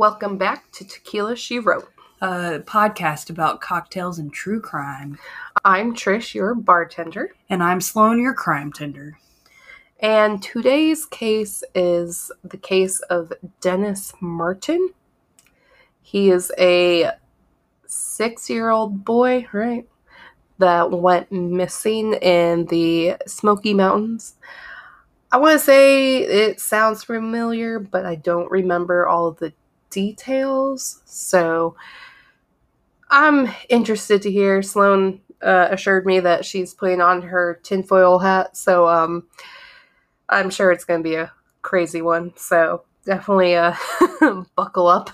Welcome 0.00 0.38
back 0.38 0.72
to 0.72 0.84
Tequila 0.86 1.36
She 1.36 1.58
Wrote. 1.58 1.92
A 2.22 2.60
podcast 2.60 3.28
about 3.28 3.60
cocktails 3.60 4.18
and 4.18 4.32
true 4.32 4.58
crime. 4.58 5.18
I'm 5.62 5.94
Trish, 5.94 6.32
your 6.32 6.54
bartender, 6.54 7.34
And 7.50 7.62
I'm 7.62 7.82
Sloane, 7.82 8.18
your 8.18 8.32
crime 8.32 8.72
tender. 8.72 9.18
and 9.98 10.42
today's 10.42 11.04
case 11.04 11.62
is 11.74 12.32
the 12.42 12.56
case 12.56 13.00
of 13.10 13.30
Dennis 13.60 14.14
Martin. 14.22 14.88
He 16.00 16.30
is 16.30 16.50
a 16.58 17.10
six 17.84 18.48
year 18.48 18.70
old 18.70 19.04
boy, 19.04 19.48
right? 19.52 19.86
That 20.56 20.92
went 20.92 21.30
missing 21.30 22.14
in 22.14 22.64
the 22.64 23.16
Smoky 23.26 23.74
Mountains. 23.74 24.36
I 25.30 25.36
want 25.36 25.60
to 25.60 25.64
say 25.64 26.22
it 26.22 26.58
sounds 26.58 27.04
familiar, 27.04 27.78
but 27.78 28.06
I 28.06 28.14
don't 28.14 28.50
remember 28.50 29.06
all 29.06 29.26
of 29.26 29.36
the 29.36 29.52
details. 29.90 31.02
So 31.04 31.76
I'm 33.10 33.52
interested 33.68 34.22
to 34.22 34.30
hear. 34.30 34.62
Sloane 34.62 35.20
uh, 35.42 35.68
assured 35.70 36.06
me 36.06 36.20
that 36.20 36.44
she's 36.44 36.74
putting 36.74 37.00
on 37.00 37.22
her 37.22 37.60
tinfoil 37.62 38.18
hat, 38.20 38.56
so 38.56 38.88
um, 38.88 39.26
I'm 40.28 40.50
sure 40.50 40.70
it's 40.70 40.84
going 40.84 41.02
to 41.02 41.08
be 41.08 41.16
a 41.16 41.32
crazy 41.62 42.02
one. 42.02 42.32
So 42.36 42.84
definitely 43.04 43.56
uh, 43.56 43.74
buckle 44.56 44.86
up. 44.86 45.10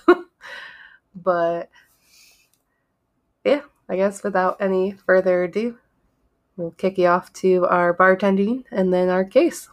but 1.15 1.69
yeah, 3.43 3.61
I 3.89 3.95
guess 3.95 4.23
without 4.23 4.57
any 4.59 4.91
further 4.91 5.43
ado, 5.43 5.77
we'll 6.55 6.71
kick 6.71 6.97
you 6.97 7.07
off 7.07 7.31
to 7.33 7.65
our 7.65 7.95
bartending 7.95 8.65
and 8.71 8.93
then 8.93 9.09
our 9.09 9.25
case. 9.25 9.69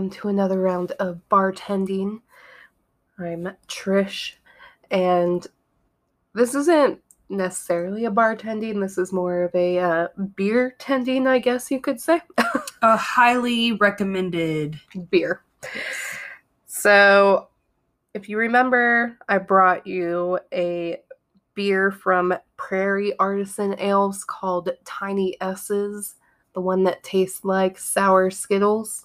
Welcome 0.00 0.18
to 0.18 0.28
another 0.28 0.58
round 0.58 0.92
of 0.92 1.20
bartending. 1.30 2.22
I'm 3.18 3.50
Trish, 3.68 4.32
and 4.90 5.46
this 6.32 6.54
isn't 6.54 7.02
necessarily 7.28 8.06
a 8.06 8.10
bartending. 8.10 8.80
This 8.80 8.96
is 8.96 9.12
more 9.12 9.42
of 9.42 9.54
a 9.54 9.78
uh, 9.78 10.08
beer 10.36 10.74
tending, 10.78 11.26
I 11.26 11.38
guess 11.38 11.70
you 11.70 11.82
could 11.82 12.00
say. 12.00 12.22
A 12.82 12.96
highly 12.96 13.72
recommended. 13.72 14.80
beer. 15.10 15.42
So, 16.64 17.48
if 18.14 18.26
you 18.26 18.38
remember, 18.38 19.18
I 19.28 19.36
brought 19.36 19.86
you 19.86 20.38
a 20.50 20.96
beer 21.54 21.90
from 21.90 22.32
Prairie 22.56 23.12
Artisan 23.18 23.78
Ales 23.78 24.24
called 24.24 24.70
Tiny 24.86 25.36
S's, 25.42 26.14
the 26.54 26.62
one 26.62 26.84
that 26.84 27.02
tastes 27.02 27.44
like 27.44 27.76
sour 27.78 28.30
Skittles. 28.30 29.04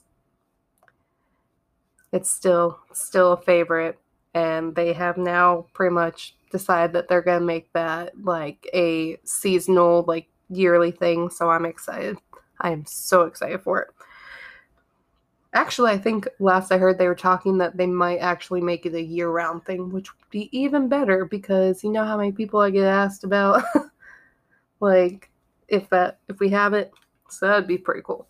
It's 2.16 2.31
still 2.31 2.80
still 2.94 3.33
a 3.33 3.38
favorite, 3.38 3.99
and 4.33 4.73
they 4.73 4.94
have 4.94 5.17
now 5.17 5.66
pretty 5.73 5.94
much 5.94 6.33
decided 6.49 6.94
that 6.94 7.09
they're 7.09 7.21
gonna 7.21 7.41
make 7.45 7.73
that 7.73 8.13
like 8.23 8.66
a 8.73 9.17
seasonal, 9.25 10.05
like 10.08 10.30
yearly 10.49 10.91
thing. 10.91 11.30
So 11.30 11.49
I'm 11.49 11.66
excited. 11.66 12.17
I 12.61 12.71
am 12.71 12.86
so 12.86 13.23
excited 13.23 13.61
for 13.61 13.81
it. 13.81 13.89
Actually, 15.53 15.92
I 15.92 15.98
think 15.98 16.30
last 16.39 16.71
I 16.71 16.77
heard 16.77 16.98
they 16.98 17.08
were 17.08 17.15
talking 17.15 17.58
that 17.58 17.75
they 17.75 17.86
might 17.86 18.20
actually 18.20 18.61
make 18.61 18.86
it 18.86 18.95
a 18.95 19.02
year 19.02 19.30
round 19.30 19.65
thing, 19.65 19.92
which 19.92 20.15
would 20.15 20.30
be 20.30 20.49
even 20.58 20.87
better 20.87 21.25
because 21.25 21.83
you 21.83 21.92
know 21.92 22.05
how 22.05 22.15
many 22.15 22.31
people 22.31 22.61
I 22.61 22.70
get 22.70 22.86
asked 22.86 23.25
about 23.25 23.61
like 24.80 25.30
if 25.67 25.89
that 25.89 26.20
if 26.30 26.39
we 26.39 26.48
have 26.49 26.73
it. 26.73 26.93
So 27.30 27.48
that'd 27.48 27.67
be 27.67 27.77
pretty 27.77 28.04
cool. 28.04 28.25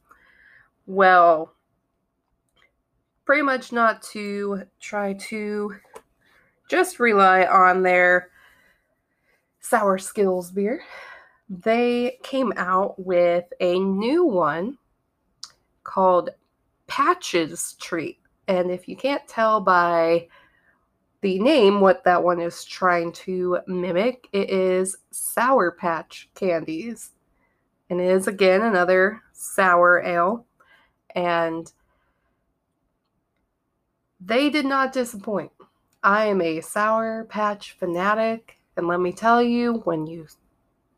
Well, 0.88 1.55
pretty 3.26 3.42
much 3.42 3.72
not 3.72 4.02
to 4.02 4.64
try 4.80 5.14
to 5.14 5.76
just 6.70 7.00
rely 7.00 7.46
on 7.46 7.82
their 7.84 8.30
sour 9.60 9.98
skills 9.98 10.52
beer. 10.52 10.84
They 11.50 12.20
came 12.24 12.54
out 12.56 12.98
with 13.04 13.46
a 13.60 13.80
new 13.80 14.26
one 14.26 14.78
called 15.84 16.30
Patches 16.88 17.74
Treat. 17.80 18.20
And 18.48 18.70
if 18.70 18.88
you 18.88 18.96
can't 18.96 19.28
tell 19.28 19.60
by 19.60 20.28
the 21.22 21.40
name 21.40 21.82
what 21.82 22.04
that 22.04 22.24
one 22.24 22.40
is 22.40 22.64
trying 22.64 23.12
to 23.12 23.60
mimic, 23.68 24.28
it 24.32 24.50
is 24.52 24.98
Sour 25.12 25.72
Patch 25.72 26.30
Candies. 26.36 27.12
And 27.90 28.00
it 28.00 28.10
is 28.10 28.28
again 28.28 28.62
another 28.62 29.22
sour 29.34 30.02
ale. 30.04 30.46
And 31.16 31.72
they 34.26 34.50
did 34.50 34.66
not 34.66 34.94
disappoint. 34.94 35.52
I 36.04 36.26
am 36.26 36.42
a 36.42 36.62
Sour 36.62 37.26
Patch 37.26 37.76
fanatic, 37.80 38.58
and 38.78 38.88
let 38.88 39.00
me 39.00 39.12
tell 39.12 39.42
you, 39.42 39.82
when 39.86 40.08
you 40.08 40.28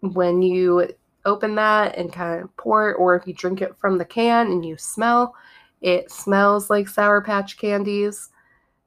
when 0.01 0.41
you 0.41 0.89
open 1.25 1.55
that 1.55 1.97
and 1.97 2.11
kind 2.13 2.43
of 2.43 2.55
pour 2.57 2.91
it, 2.91 2.95
or 2.95 3.15
if 3.15 3.27
you 3.27 3.33
drink 3.33 3.61
it 3.61 3.77
from 3.77 3.97
the 3.97 4.05
can 4.05 4.47
and 4.47 4.65
you 4.65 4.77
smell, 4.77 5.35
it 5.81 6.11
smells 6.11 6.69
like 6.69 6.87
Sour 6.87 7.21
Patch 7.21 7.57
candies. 7.57 8.29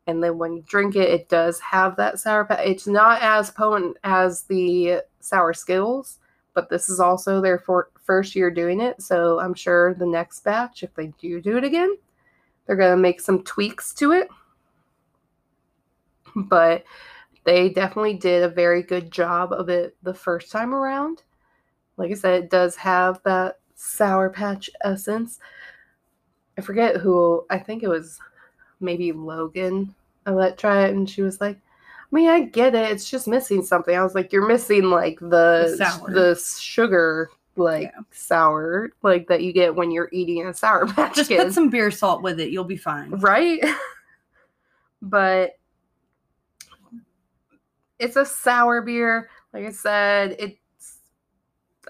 And 0.06 0.22
then 0.22 0.38
when 0.38 0.54
you 0.54 0.64
drink 0.66 0.96
it, 0.96 1.10
it 1.10 1.28
does 1.28 1.60
have 1.60 1.96
that 1.96 2.18
Sour 2.18 2.46
Patch. 2.46 2.60
It's 2.64 2.86
not 2.86 3.20
as 3.22 3.50
potent 3.50 3.96
as 4.04 4.44
the 4.44 5.02
Sour 5.20 5.52
Skittles, 5.52 6.18
but 6.54 6.68
this 6.70 6.88
is 6.88 7.00
also 7.00 7.40
their 7.40 7.58
for- 7.58 7.90
first 8.02 8.34
year 8.34 8.50
doing 8.50 8.80
it. 8.80 9.02
So 9.02 9.38
I'm 9.38 9.54
sure 9.54 9.94
the 9.94 10.06
next 10.06 10.42
batch, 10.44 10.82
if 10.82 10.94
they 10.94 11.08
do 11.20 11.40
do 11.40 11.56
it 11.58 11.64
again, 11.64 11.96
they're 12.70 12.76
going 12.76 12.96
to 12.96 13.02
make 13.02 13.20
some 13.20 13.42
tweaks 13.42 13.92
to 13.92 14.12
it. 14.12 14.28
But 16.36 16.84
they 17.42 17.68
definitely 17.68 18.14
did 18.14 18.44
a 18.44 18.48
very 18.48 18.84
good 18.84 19.10
job 19.10 19.52
of 19.52 19.68
it 19.68 19.96
the 20.04 20.14
first 20.14 20.52
time 20.52 20.72
around. 20.72 21.24
Like 21.96 22.12
I 22.12 22.14
said, 22.14 22.44
it 22.44 22.48
does 22.48 22.76
have 22.76 23.20
that 23.24 23.58
Sour 23.74 24.30
Patch 24.30 24.70
essence. 24.84 25.40
I 26.56 26.60
forget 26.60 26.98
who, 26.98 27.44
I 27.50 27.58
think 27.58 27.82
it 27.82 27.88
was 27.88 28.20
maybe 28.78 29.10
Logan. 29.10 29.92
I 30.24 30.30
let 30.30 30.56
try 30.56 30.86
it 30.86 30.94
and 30.94 31.10
she 31.10 31.22
was 31.22 31.40
like, 31.40 31.56
I 31.56 32.14
mean, 32.14 32.28
I 32.28 32.42
get 32.42 32.76
it. 32.76 32.92
It's 32.92 33.10
just 33.10 33.26
missing 33.26 33.64
something. 33.64 33.96
I 33.96 34.04
was 34.04 34.14
like, 34.14 34.32
you're 34.32 34.46
missing 34.46 34.90
like 34.90 35.18
the 35.18 35.74
The 36.06 36.12
the 36.12 36.40
sugar 36.60 37.30
like 37.60 37.82
Yeah. 37.94 38.00
sour 38.10 38.90
like 39.02 39.28
that 39.28 39.42
you 39.42 39.52
get 39.52 39.74
when 39.74 39.90
you're 39.90 40.08
eating 40.12 40.46
a 40.46 40.54
sour 40.54 40.86
patch 40.86 41.14
Just 41.16 41.28
Kid. 41.28 41.38
put 41.44 41.52
some 41.52 41.70
beer 41.70 41.90
salt 41.90 42.22
with 42.22 42.40
it. 42.40 42.50
You'll 42.50 42.64
be 42.64 42.76
fine. 42.76 43.10
right? 43.12 43.60
but 45.02 45.52
it's 47.98 48.16
a 48.16 48.24
sour 48.24 48.82
beer. 48.82 49.28
Like 49.52 49.66
I 49.66 49.70
said, 49.70 50.36
it's 50.38 50.56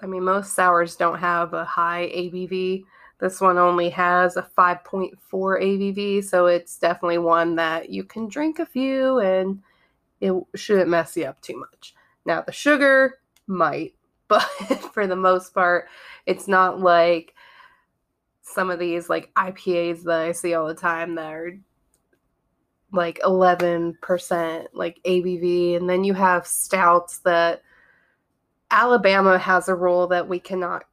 I 0.01 0.05
mean 0.07 0.23
most 0.23 0.53
sours 0.53 0.95
don't 0.95 1.19
have 1.19 1.53
a 1.53 1.65
high 1.65 2.09
ABV. 2.13 2.83
This 3.19 3.39
one 3.39 3.57
only 3.59 3.89
has 3.91 4.35
a 4.35 4.49
5.4 4.57 5.11
ABV, 5.31 6.23
so 6.23 6.47
it's 6.47 6.77
definitely 6.79 7.19
one 7.19 7.55
that 7.55 7.89
you 7.91 8.03
can 8.03 8.27
drink 8.27 8.57
a 8.57 8.65
few 8.65 9.19
and 9.19 9.61
it 10.21 10.33
shouldn't 10.55 10.89
mess 10.89 11.15
you 11.15 11.25
up 11.25 11.39
too 11.41 11.59
much. 11.59 11.93
Now 12.25 12.41
the 12.41 12.51
sugar 12.51 13.19
might, 13.45 13.93
but 14.31 14.41
for 14.93 15.07
the 15.07 15.15
most 15.15 15.53
part, 15.53 15.89
it's 16.25 16.47
not 16.47 16.79
like 16.79 17.35
some 18.41 18.71
of 18.71 18.79
these 18.79 19.09
like 19.09 19.29
IPAs 19.35 20.03
that 20.03 20.21
I 20.21 20.31
see 20.31 20.53
all 20.53 20.67
the 20.67 20.73
time 20.73 21.15
that 21.15 21.33
are 21.33 21.51
like 22.93 23.19
11% 23.19 24.67
like 24.73 24.99
ABV 25.05 25.75
and 25.75 25.89
then 25.89 26.03
you 26.05 26.13
have 26.13 26.47
stouts 26.47 27.19
that 27.19 27.61
Alabama 28.69 29.37
has 29.37 29.67
a 29.67 29.75
rule 29.75 30.07
that 30.07 30.27
we 30.27 30.39
cannot 30.39 30.85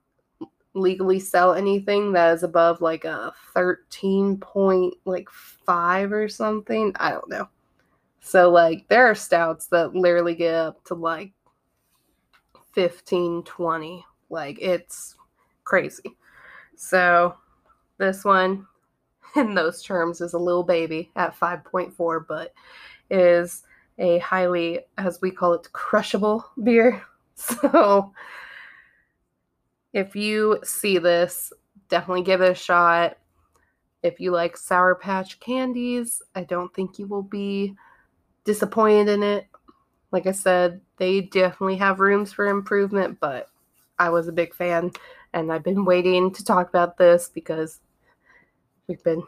legally 0.74 1.20
sell 1.20 1.54
anything 1.54 2.12
that 2.12 2.34
is 2.34 2.42
above 2.42 2.80
like 2.80 3.04
a 3.04 3.32
13 3.54 4.36
point 4.38 4.94
like 5.04 5.28
5 5.30 6.12
or 6.12 6.28
something. 6.28 6.92
I 6.96 7.12
don't 7.12 7.28
know. 7.28 7.48
So 8.20 8.50
like 8.50 8.88
there 8.88 9.06
are 9.06 9.14
stouts 9.14 9.66
that 9.68 9.94
literally 9.94 10.34
get 10.34 10.54
up 10.54 10.84
to 10.86 10.94
like 10.94 11.32
15 12.72 13.42
20. 13.44 14.04
Like 14.30 14.58
it's 14.60 15.16
crazy. 15.64 16.16
So 16.76 17.34
this 17.98 18.24
one 18.24 18.66
in 19.36 19.54
those 19.54 19.82
terms 19.82 20.20
is 20.20 20.34
a 20.34 20.38
little 20.38 20.62
baby 20.62 21.10
at 21.16 21.38
5.4 21.38 22.24
but 22.26 22.54
is 23.10 23.64
a 23.98 24.18
highly, 24.18 24.80
as 24.96 25.20
we 25.20 25.30
call 25.30 25.54
it, 25.54 25.72
crushable 25.72 26.44
beer. 26.62 27.02
So 27.40 28.12
if 29.92 30.16
you 30.16 30.58
see 30.64 30.98
this, 30.98 31.52
definitely 31.88 32.24
give 32.24 32.40
it 32.40 32.50
a 32.50 32.54
shot. 32.54 33.16
If 34.02 34.18
you 34.18 34.32
like 34.32 34.56
Sour 34.56 34.96
Patch 34.96 35.38
candies, 35.38 36.20
I 36.34 36.42
don't 36.42 36.74
think 36.74 36.98
you 36.98 37.06
will 37.06 37.22
be 37.22 37.76
disappointed 38.44 39.08
in 39.08 39.22
it. 39.22 39.46
Like 40.10 40.26
I 40.26 40.32
said, 40.32 40.80
they 40.98 41.22
definitely 41.22 41.76
have 41.76 42.00
rooms 42.00 42.32
for 42.32 42.46
improvement, 42.46 43.18
but 43.20 43.48
I 43.98 44.10
was 44.10 44.28
a 44.28 44.32
big 44.32 44.54
fan 44.54 44.92
and 45.32 45.52
I've 45.52 45.64
been 45.64 45.84
waiting 45.84 46.32
to 46.32 46.44
talk 46.44 46.68
about 46.68 46.96
this 46.96 47.30
because 47.32 47.80
we've 48.86 49.02
been 49.02 49.22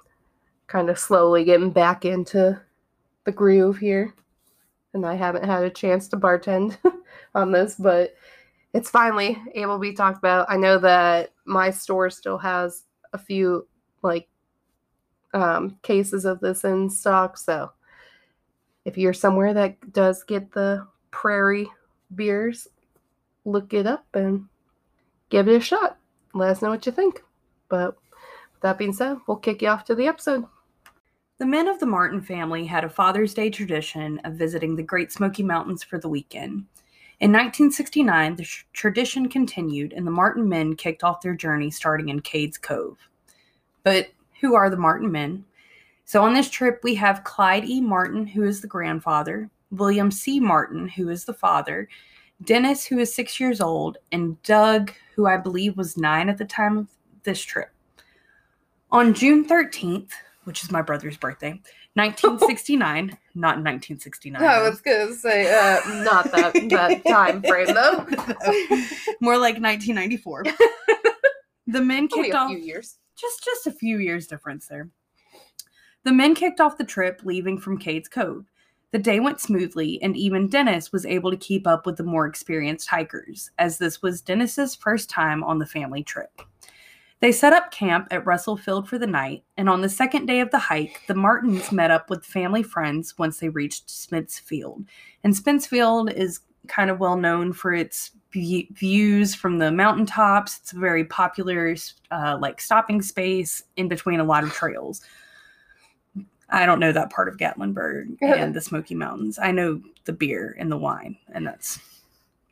kind 0.67 0.89
of 0.89 0.99
slowly 0.99 1.45
getting 1.45 1.71
back 1.71 2.05
into 2.05 2.61
the 3.25 3.33
groove 3.33 3.79
here. 3.79 4.15
And 4.95 5.05
I 5.05 5.15
haven't 5.15 5.45
had 5.45 5.63
a 5.63 5.71
chance 5.71 6.09
to 6.09 6.17
bartend 6.17 6.79
on 7.35 7.53
this, 7.53 7.77
but 7.77 8.15
it's 8.73 8.91
finally 8.91 9.41
able 9.55 9.77
to 9.77 9.81
be 9.81 9.93
talked 9.93 10.19
about. 10.19 10.51
I 10.51 10.57
know 10.57 10.79
that 10.79 11.33
my 11.45 11.71
store 11.71 12.11
still 12.11 12.39
has 12.39 12.85
a 13.13 13.19
few 13.19 13.67
like 14.03 14.29
um, 15.35 15.79
cases 15.83 16.25
of 16.25 16.41
this 16.41 16.65
in 16.65 16.89
stock, 16.89 17.37
so 17.37 17.71
if 18.85 18.97
you're 18.97 19.13
somewhere 19.13 19.55
that 19.55 19.93
does 19.93 20.25
get 20.25 20.53
the 20.53 20.87
prairie 21.11 21.69
beers, 22.15 22.69
look 23.45 23.73
it 23.73 23.87
up 23.87 24.07
and 24.15 24.47
give 25.29 25.49
it 25.49 25.57
a 25.57 25.61
shot. 25.61 25.99
Let 26.35 26.51
us 26.51 26.63
know 26.63 26.71
what 26.71 26.87
you 26.87 26.93
think. 26.93 27.23
But 27.69 27.97
with 28.53 28.63
that 28.63 28.79
being 28.79 28.93
said, 28.93 29.19
we'll 29.27 29.37
kick 29.39 29.63
you 29.63 29.69
off 29.69 29.85
to 29.85 29.95
the 29.95 30.07
episode. 30.07 30.45
The 31.39 31.47
men 31.47 31.69
of 31.69 31.81
the 31.81 31.87
Martin 31.87 32.21
family 32.21 32.67
had 32.67 32.85
a 32.85 32.89
Father's 32.91 33.33
Day 33.33 33.49
tradition 33.49 34.19
of 34.25 34.35
visiting 34.35 34.77
the 34.77 34.83
Great 34.83 35.11
Smoky 35.11 35.43
Mountains 35.43 35.83
for 35.83 35.99
the 35.99 36.09
weekend. 36.09 36.67
In 37.21 37.33
1969, 37.33 38.37
the 38.37 38.49
tradition 38.73 39.29
continued 39.29 39.93
and 39.93 40.07
the 40.07 40.11
Martin 40.11 40.49
men 40.49 40.77
kicked 40.77 41.05
off 41.05 41.21
their 41.21 41.35
journey 41.35 41.71
starting 41.71 42.09
in 42.09 42.21
Cades 42.21 42.61
Cove. 42.61 42.99
But 43.83 44.09
who 44.41 44.55
are 44.55 44.71
the 44.71 44.77
Martin 44.77 45.11
men? 45.11 45.45
So 46.05 46.23
on 46.23 46.35
this 46.35 46.51
trip, 46.51 46.81
we 46.83 46.95
have 46.97 47.25
Clyde 47.25 47.65
E. 47.65 47.81
Martin, 47.81 48.27
who 48.27 48.43
is 48.43 48.61
the 48.61 48.67
grandfather, 48.67 49.51
William 49.71 50.11
C. 50.11 50.41
Martin, 50.41 50.89
who 50.89 51.09
is 51.09 51.25
the 51.25 51.35
father, 51.35 51.89
Dennis, 52.45 52.85
who 52.87 52.99
is 52.99 53.15
six 53.15 53.39
years 53.39 53.61
old, 53.61 53.99
and 54.13 54.41
Doug, 54.43 54.93
who 55.15 55.27
I 55.27 55.37
believe 55.37 55.77
was 55.77 55.97
nine 55.97 56.29
at 56.29 56.39
the 56.39 56.45
time 56.45 56.79
of 56.79 56.89
this 57.23 57.43
trip. 57.43 57.71
On 58.91 59.13
June 59.15 59.45
13th, 59.47 60.11
which 60.45 60.65
is 60.65 60.71
my 60.71 60.83
brother's 60.83 61.17
birthday, 61.17 61.61
1969, 61.95 63.11
not 63.35 63.57
1969. 63.57 64.43
I 64.43 64.63
was 64.69 64.81
gonna 64.81 65.13
say 65.13 65.53
uh, 65.53 65.81
not 66.05 66.31
that 66.31 66.55
that 66.71 67.03
time 67.09 67.43
frame 67.43 67.75
though. 67.75 68.07
More 69.21 69.37
like 69.37 69.61
1994. 69.61 70.45
the 71.67 71.81
men 71.81 72.09
kicked 72.09 72.33
a 72.33 72.39
off 72.39 72.51
few 72.51 72.59
years. 72.59 72.97
just 73.17 73.45
just 73.45 73.67
a 73.67 73.73
few 73.73 73.99
years 73.99 74.27
difference 74.29 74.67
there. 74.69 74.89
The 76.05 76.13
men 76.13 76.35
kicked 76.35 76.61
off 76.61 76.79
the 76.79 76.85
trip 76.85 77.21
leaving 77.25 77.59
from 77.59 77.79
Cades 77.79 78.09
Cove. 78.11 78.47
The 78.93 78.99
day 78.99 79.21
went 79.21 79.41
smoothly, 79.41 80.03
and 80.03 80.17
even 80.17 80.49
Dennis 80.49 80.91
was 80.91 81.07
able 81.07 81.31
to 81.31 81.37
keep 81.37 81.67
up 81.67 81.87
with 81.87 81.97
the 81.97 82.03
more 82.03 82.27
experienced 82.27 82.89
hikers, 82.89 83.51
as 83.59 83.79
this 83.79 84.03
was 84.03 84.21
Dennis's 84.21 84.75
first 84.75 85.09
time 85.09 85.45
on 85.45 85.59
the 85.59 85.67
family 85.67 86.03
trip. 86.03 86.43
They 87.21 87.33
set 87.33 87.53
up 87.53 87.71
camp 87.71 88.09
at 88.11 88.27
Russell 88.27 88.57
Field 88.57 88.89
for 88.89 88.99
the 88.99 89.07
night, 89.07 89.45
and 89.57 89.69
on 89.69 89.83
the 89.83 89.89
second 89.89 90.27
day 90.27 90.41
of 90.41 90.51
the 90.51 90.59
hike, 90.59 91.03
the 91.07 91.15
Martins 91.15 91.71
met 91.71 91.91
up 91.91 92.11
with 92.11 92.25
family 92.25 92.63
friends 92.63 93.17
once 93.19 93.39
they 93.39 93.51
reached 93.51 93.91
Spence 93.91 94.39
Field. 94.39 94.85
And 95.23 95.37
Spence 95.37 95.67
Field 95.67 96.11
is 96.13 96.41
kind 96.67 96.91
of 96.91 96.99
well 96.99 97.17
known 97.17 97.53
for 97.53 97.73
its 97.73 98.13
views 98.33 99.35
from 99.35 99.59
the 99.59 99.71
mountaintops. 99.71 100.59
It's 100.59 100.73
a 100.73 100.79
very 100.79 101.05
popular, 101.05 101.77
uh, 102.11 102.39
like 102.41 102.61
stopping 102.61 103.03
space 103.03 103.63
in 103.77 103.87
between 103.87 104.21
a 104.21 104.25
lot 104.25 104.43
of 104.43 104.53
trails. 104.53 105.03
I 106.51 106.67
don't 106.67 106.81
know 106.81 106.93
that 106.93 107.11
part 107.11 107.29
of 107.29 107.37
Gatlinburg 107.37 108.17
and 108.21 108.55
the 108.55 108.61
Smoky 108.61 108.95
Mountains. 108.95 109.39
I 109.39 109.53
know 109.53 109.81
the 110.05 110.13
beer 110.13 110.57
and 110.59 110.71
the 110.71 110.77
wine, 110.77 111.17
and 111.33 111.47
that's 111.47 111.79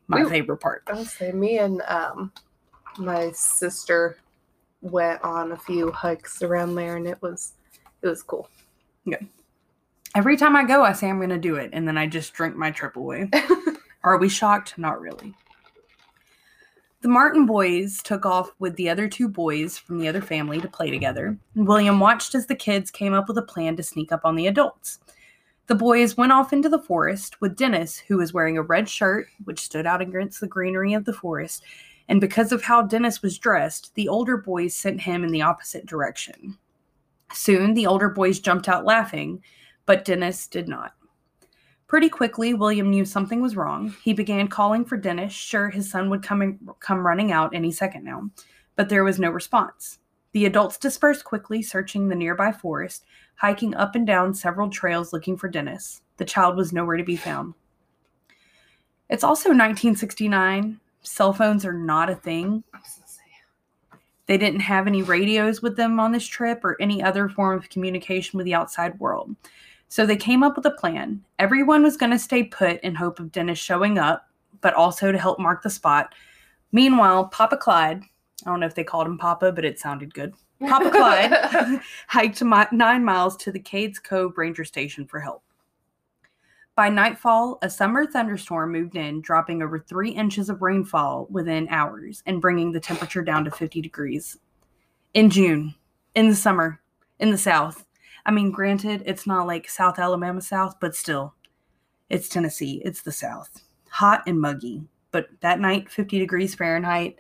my 0.06 0.22
We- 0.22 0.30
favorite 0.30 0.58
part. 0.58 0.84
I 0.86 0.94
would 0.94 1.06
say 1.06 1.32
me 1.32 1.58
and 1.58 1.82
um, 1.88 2.32
my 2.98 3.30
sister 3.32 4.18
went 4.80 5.22
on 5.22 5.52
a 5.52 5.56
few 5.56 5.90
hikes 5.90 6.42
around 6.42 6.74
there, 6.74 6.96
and 6.96 7.06
it 7.06 7.20
was 7.20 7.54
it 8.02 8.08
was 8.08 8.22
cool. 8.22 8.48
Yeah. 9.04 9.18
Every 10.14 10.36
time 10.36 10.56
I 10.56 10.64
go, 10.64 10.82
I 10.82 10.92
say 10.92 11.08
I'm 11.08 11.18
going 11.18 11.28
to 11.30 11.38
do 11.38 11.56
it, 11.56 11.70
and 11.72 11.86
then 11.86 11.98
I 11.98 12.06
just 12.06 12.32
drink 12.32 12.56
my 12.56 12.70
trip 12.70 12.96
away. 12.96 13.28
Are 14.04 14.16
we 14.16 14.28
shocked? 14.28 14.78
Not 14.78 15.00
really. 15.00 15.34
The 17.00 17.08
Martin 17.08 17.46
boys 17.46 18.02
took 18.02 18.26
off 18.26 18.50
with 18.58 18.74
the 18.74 18.90
other 18.90 19.08
two 19.08 19.28
boys 19.28 19.78
from 19.78 19.98
the 19.98 20.08
other 20.08 20.20
family 20.20 20.60
to 20.60 20.68
play 20.68 20.90
together. 20.90 21.38
William 21.54 22.00
watched 22.00 22.34
as 22.34 22.46
the 22.46 22.56
kids 22.56 22.90
came 22.90 23.14
up 23.14 23.28
with 23.28 23.38
a 23.38 23.42
plan 23.42 23.76
to 23.76 23.84
sneak 23.84 24.10
up 24.10 24.22
on 24.24 24.34
the 24.34 24.48
adults. 24.48 24.98
The 25.68 25.76
boys 25.76 26.16
went 26.16 26.32
off 26.32 26.52
into 26.52 26.68
the 26.68 26.82
forest 26.82 27.40
with 27.40 27.54
Dennis, 27.54 27.98
who 27.98 28.16
was 28.16 28.32
wearing 28.32 28.58
a 28.58 28.62
red 28.62 28.88
shirt, 28.88 29.28
which 29.44 29.60
stood 29.60 29.86
out 29.86 30.00
against 30.00 30.40
the 30.40 30.48
greenery 30.48 30.92
of 30.92 31.04
the 31.04 31.12
forest. 31.12 31.62
And 32.08 32.20
because 32.20 32.50
of 32.50 32.64
how 32.64 32.82
Dennis 32.82 33.22
was 33.22 33.38
dressed, 33.38 33.94
the 33.94 34.08
older 34.08 34.36
boys 34.36 34.74
sent 34.74 35.00
him 35.02 35.22
in 35.22 35.30
the 35.30 35.42
opposite 35.42 35.86
direction. 35.86 36.58
Soon, 37.32 37.74
the 37.74 37.86
older 37.86 38.08
boys 38.08 38.40
jumped 38.40 38.68
out 38.68 38.84
laughing, 38.84 39.40
but 39.86 40.04
Dennis 40.04 40.48
did 40.48 40.66
not. 40.66 40.94
Pretty 41.88 42.11
quickly, 42.11 42.52
William 42.52 42.90
knew 42.90 43.06
something 43.06 43.40
was 43.40 43.56
wrong. 43.56 43.96
He 44.05 44.12
began 44.12 44.49
calling 44.49 44.85
for 44.85 44.99
Dennis, 44.99 45.32
sure 45.32 45.70
his 45.70 45.90
son 45.90 46.11
would 46.11 46.23
come 46.23 46.43
in, 46.43 46.58
come 46.81 47.06
running 47.06 47.32
out 47.32 47.55
any 47.55 47.73
second 47.73 48.05
now, 48.05 48.29
but 48.76 48.90
there 48.90 49.05
was 49.05 49.19
no 49.19 49.31
response. 49.31 49.99
The 50.32 50.44
adults 50.44 50.76
dispersed 50.76 51.25
quickly, 51.25 51.62
searching 51.62 52.08
the 52.08 52.14
nearby 52.14 52.52
forest, 52.52 53.06
hiking 53.37 53.75
up 53.75 53.94
and 53.94 54.06
down 54.06 54.35
several 54.35 54.69
trails 54.69 55.14
looking 55.14 55.38
for 55.38 55.49
Dennis. 55.49 56.02
The 56.19 56.26
child 56.26 56.56
was 56.56 56.75
nowhere 56.75 56.99
to 56.99 57.05
be 57.05 57.17
found. 57.17 57.55
It's 59.08 59.25
also 59.25 59.49
1969. 59.49 60.79
Cell 61.00 61.32
phones 61.32 61.64
are 61.64 61.73
not 61.73 62.11
a 62.11 62.14
thing. 62.14 62.64
They 64.26 64.37
didn't 64.37 64.61
have 64.61 64.87
any 64.87 65.00
radios 65.00 65.62
with 65.62 65.76
them 65.76 65.99
on 65.99 66.12
this 66.12 66.26
trip 66.26 66.62
or 66.62 66.76
any 66.82 67.02
other 67.02 67.31
form 67.31 67.56
of 67.56 67.70
communication 67.70 68.37
with 68.37 68.44
the 68.44 68.55
outside 68.55 69.00
world. 69.00 69.35
So 69.88 70.05
they 70.05 70.17
came 70.17 70.43
up 70.43 70.56
with 70.56 70.67
a 70.67 70.70
plan. 70.70 71.25
Everyone 71.38 71.82
was 71.82 71.96
going 71.96 72.12
to 72.12 72.19
stay 72.19 72.44
put 72.44 72.81
in 72.81 72.94
hope 72.94 73.20
of 73.20 73.32
Dennis 73.32 73.58
showing 73.58 73.99
up, 73.99 74.29
but 74.61 74.75
also 74.75 75.11
to 75.11 75.19
help 75.19 75.38
mark 75.38 75.62
the 75.62 75.70
spot. 75.70 76.14
Meanwhile, 76.73 77.28
Papa 77.28 77.57
Clyde, 77.57 78.02
I 78.45 78.50
don't 78.50 78.61
know 78.61 78.66
if 78.66 78.75
they 78.75 78.85
called 78.85 79.07
him 79.07 79.18
Papa, 79.18 79.52
but 79.52 79.64
it 79.64 79.78
sounded 79.78 80.12
good, 80.12 80.35
Papa 80.61 80.90
Clyde 80.90 81.80
hiked 82.09 82.42
nine 82.73 83.04
miles 83.04 83.37
to 83.38 83.52
the 83.52 83.61
Cades 83.61 84.02
Cove 84.02 84.37
Ranger 84.37 84.64
Station 84.64 85.07
for 85.07 85.21
help. 85.21 85.42
By 86.75 86.88
nightfall, 86.88 87.59
a 87.62 87.71
summer 87.71 88.07
thunderstorm 88.07 88.71
moved 88.71 88.97
in, 88.97 89.21
dropping 89.21 89.62
over 89.62 89.78
three 89.78 90.11
inches 90.11 90.49
of 90.49 90.62
rainfall 90.62 91.26
within 91.30 91.68
hours 91.71 92.23
and 92.26 92.40
bringing 92.40 92.71
the 92.71 92.80
temperature 92.80 93.23
down 93.23 93.45
to 93.45 93.50
50 93.50 93.80
degrees. 93.80 94.38
In 95.14 95.30
June, 95.30 95.75
in 96.14 96.28
the 96.28 96.37
summer, 96.37 96.80
in 97.18 97.30
the 97.30 97.38
South. 97.38 97.85
I 98.28 98.30
mean, 98.30 98.50
granted, 98.50 99.02
it's 99.06 99.26
not 99.26 99.47
like 99.47 99.70
South 99.70 99.99
Alabama 99.99 100.42
South, 100.42 100.78
but 100.80 100.94
still, 100.94 101.32
it's 102.11 102.28
Tennessee. 102.28 102.82
It's 102.85 103.00
the 103.00 103.11
South. 103.11 103.49
Hot 103.88 104.23
and 104.26 104.38
muggy. 104.38 104.82
But 105.12 105.28
that 105.40 105.61
night, 105.61 105.88
50 105.88 106.18
degrees 106.18 106.54
Fahrenheit. 106.54 107.16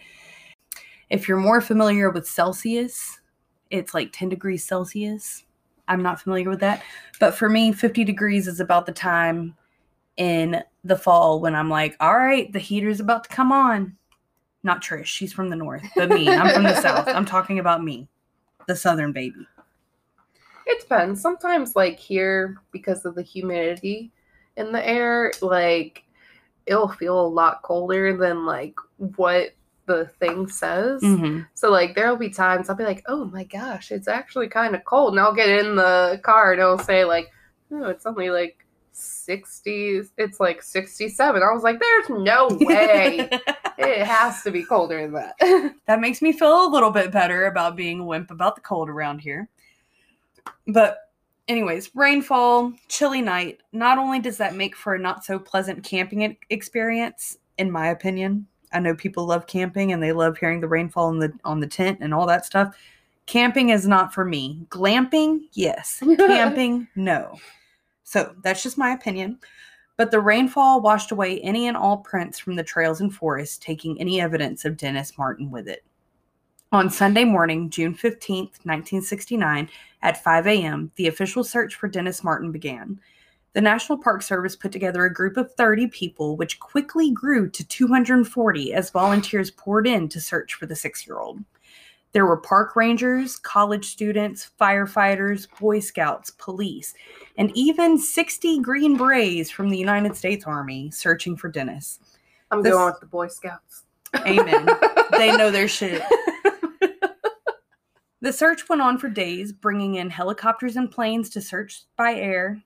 If 1.08 1.26
you're 1.26 1.38
more 1.38 1.62
familiar 1.62 2.10
with 2.10 2.28
Celsius, 2.28 3.20
it's 3.70 3.94
like 3.94 4.12
10 4.12 4.28
degrees 4.28 4.66
Celsius. 4.66 5.44
I'm 5.88 6.02
not 6.02 6.20
familiar 6.20 6.50
with 6.50 6.60
that. 6.60 6.82
But 7.18 7.34
for 7.34 7.48
me, 7.48 7.72
50 7.72 8.04
degrees 8.04 8.46
is 8.46 8.60
about 8.60 8.84
the 8.84 8.92
time 8.92 9.56
in 10.18 10.62
the 10.84 10.96
fall 10.96 11.40
when 11.40 11.54
I'm 11.54 11.70
like, 11.70 11.96
all 12.00 12.18
right, 12.18 12.52
the 12.52 12.58
heater's 12.58 13.00
about 13.00 13.24
to 13.24 13.30
come 13.30 13.50
on. 13.50 13.96
Not 14.62 14.82
Trish, 14.82 15.06
she's 15.06 15.32
from 15.32 15.48
the 15.48 15.56
north, 15.56 15.84
but 15.96 16.10
me, 16.10 16.28
I'm 16.28 16.52
from 16.52 16.64
the 16.64 16.78
south. 16.82 17.08
I'm 17.14 17.24
talking 17.24 17.60
about 17.60 17.82
me, 17.82 18.08
the 18.66 18.76
southern 18.76 19.12
baby. 19.12 19.46
It 20.68 20.80
depends. 20.82 21.20
Sometimes, 21.22 21.74
like 21.74 21.98
here, 21.98 22.58
because 22.72 23.04
of 23.06 23.14
the 23.14 23.22
humidity 23.22 24.12
in 24.56 24.70
the 24.70 24.86
air, 24.86 25.32
like 25.40 26.04
it'll 26.66 26.88
feel 26.88 27.18
a 27.18 27.26
lot 27.26 27.62
colder 27.62 28.14
than 28.16 28.44
like 28.44 28.74
what 28.98 29.54
the 29.86 30.04
thing 30.20 30.46
says. 30.46 31.00
hmm 31.02 31.40
So 31.54 31.70
like 31.70 31.94
there'll 31.94 32.16
be 32.16 32.28
times 32.28 32.68
I'll 32.68 32.76
be 32.76 32.84
like, 32.84 33.02
oh 33.08 33.24
my 33.24 33.44
gosh, 33.44 33.90
it's 33.90 34.08
actually 34.08 34.48
kind 34.48 34.74
of 34.74 34.84
cold, 34.84 35.14
and 35.14 35.20
I'll 35.20 35.34
get 35.34 35.48
in 35.48 35.74
the 35.76 36.20
car 36.22 36.52
and 36.52 36.60
it'll 36.60 36.78
say 36.78 37.04
like, 37.04 37.32
no, 37.70 37.86
it's 37.88 38.04
only 38.04 38.28
like 38.28 38.66
sixty. 38.92 40.02
It's 40.18 40.38
like 40.40 40.62
sixty-seven. 40.62 41.42
I 41.42 41.52
was 41.52 41.62
like, 41.62 41.80
there's 41.80 42.10
no 42.10 42.48
way. 42.60 43.30
it 43.78 44.06
has 44.06 44.42
to 44.42 44.50
be 44.50 44.64
colder 44.64 45.00
than 45.00 45.12
that. 45.14 45.74
that 45.86 46.00
makes 46.00 46.20
me 46.20 46.32
feel 46.32 46.66
a 46.66 46.68
little 46.68 46.90
bit 46.90 47.10
better 47.10 47.46
about 47.46 47.74
being 47.76 48.00
a 48.00 48.04
wimp 48.04 48.30
about 48.30 48.54
the 48.54 48.60
cold 48.60 48.90
around 48.90 49.20
here. 49.20 49.48
But 50.66 50.98
anyways, 51.48 51.90
rainfall, 51.94 52.72
chilly 52.88 53.22
night. 53.22 53.60
Not 53.72 53.98
only 53.98 54.20
does 54.20 54.36
that 54.38 54.54
make 54.54 54.76
for 54.76 54.94
a 54.94 54.98
not 54.98 55.24
so 55.24 55.38
pleasant 55.38 55.84
camping 55.84 56.36
experience, 56.50 57.38
in 57.58 57.70
my 57.70 57.88
opinion. 57.88 58.46
I 58.72 58.80
know 58.80 58.94
people 58.94 59.26
love 59.26 59.46
camping 59.46 59.92
and 59.92 60.02
they 60.02 60.12
love 60.12 60.38
hearing 60.38 60.60
the 60.60 60.68
rainfall 60.68 61.06
on 61.06 61.18
the 61.18 61.32
on 61.44 61.60
the 61.60 61.66
tent 61.66 61.98
and 62.00 62.14
all 62.14 62.26
that 62.26 62.46
stuff. 62.46 62.76
Camping 63.26 63.70
is 63.70 63.86
not 63.86 64.14
for 64.14 64.24
me. 64.24 64.66
Glamping, 64.70 65.40
yes. 65.52 66.02
Camping, 66.16 66.88
no. 66.96 67.38
So 68.04 68.34
that's 68.42 68.62
just 68.62 68.78
my 68.78 68.92
opinion. 68.92 69.38
But 69.98 70.10
the 70.10 70.20
rainfall 70.20 70.80
washed 70.80 71.10
away 71.10 71.40
any 71.40 71.66
and 71.66 71.76
all 71.76 71.98
prints 71.98 72.38
from 72.38 72.56
the 72.56 72.62
trails 72.62 73.00
and 73.00 73.12
forests, 73.12 73.58
taking 73.58 74.00
any 74.00 74.20
evidence 74.20 74.64
of 74.64 74.76
Dennis 74.76 75.18
Martin 75.18 75.50
with 75.50 75.68
it. 75.68 75.84
On 76.70 76.90
Sunday 76.90 77.24
morning, 77.24 77.70
June 77.70 77.94
15th, 77.94 78.60
1969, 78.64 79.70
at 80.02 80.22
5 80.22 80.46
a.m., 80.46 80.92
the 80.96 81.06
official 81.06 81.42
search 81.42 81.74
for 81.76 81.88
Dennis 81.88 82.22
Martin 82.22 82.52
began. 82.52 83.00
The 83.54 83.62
National 83.62 83.96
Park 83.96 84.20
Service 84.20 84.54
put 84.54 84.70
together 84.70 85.06
a 85.06 85.12
group 85.12 85.38
of 85.38 85.54
30 85.54 85.86
people, 85.86 86.36
which 86.36 86.60
quickly 86.60 87.10
grew 87.10 87.48
to 87.48 87.66
240 87.66 88.74
as 88.74 88.90
volunteers 88.90 89.50
poured 89.50 89.86
in 89.86 90.10
to 90.10 90.20
search 90.20 90.54
for 90.54 90.66
the 90.66 90.76
six 90.76 91.06
year 91.06 91.18
old. 91.18 91.40
There 92.12 92.26
were 92.26 92.36
park 92.36 92.76
rangers, 92.76 93.36
college 93.38 93.86
students, 93.86 94.50
firefighters, 94.60 95.46
Boy 95.58 95.80
Scouts, 95.80 96.32
police, 96.32 96.92
and 97.38 97.50
even 97.54 97.98
60 97.98 98.60
Green 98.60 98.96
Berets 98.98 99.50
from 99.50 99.70
the 99.70 99.78
United 99.78 100.16
States 100.16 100.44
Army 100.46 100.90
searching 100.90 101.34
for 101.34 101.48
Dennis. 101.48 101.98
I'm 102.50 102.62
This- 102.62 102.74
going 102.74 102.86
with 102.92 103.00
the 103.00 103.06
Boy 103.06 103.28
Scouts. 103.28 103.84
Amen. 104.26 104.68
they 105.12 105.34
know 105.34 105.50
their 105.50 105.68
shit. 105.68 106.02
The 108.20 108.32
search 108.32 108.68
went 108.68 108.82
on 108.82 108.98
for 108.98 109.08
days, 109.08 109.52
bringing 109.52 109.94
in 109.94 110.10
helicopters 110.10 110.76
and 110.76 110.90
planes 110.90 111.30
to 111.30 111.40
search 111.40 111.82
by 111.96 112.14
air. 112.14 112.62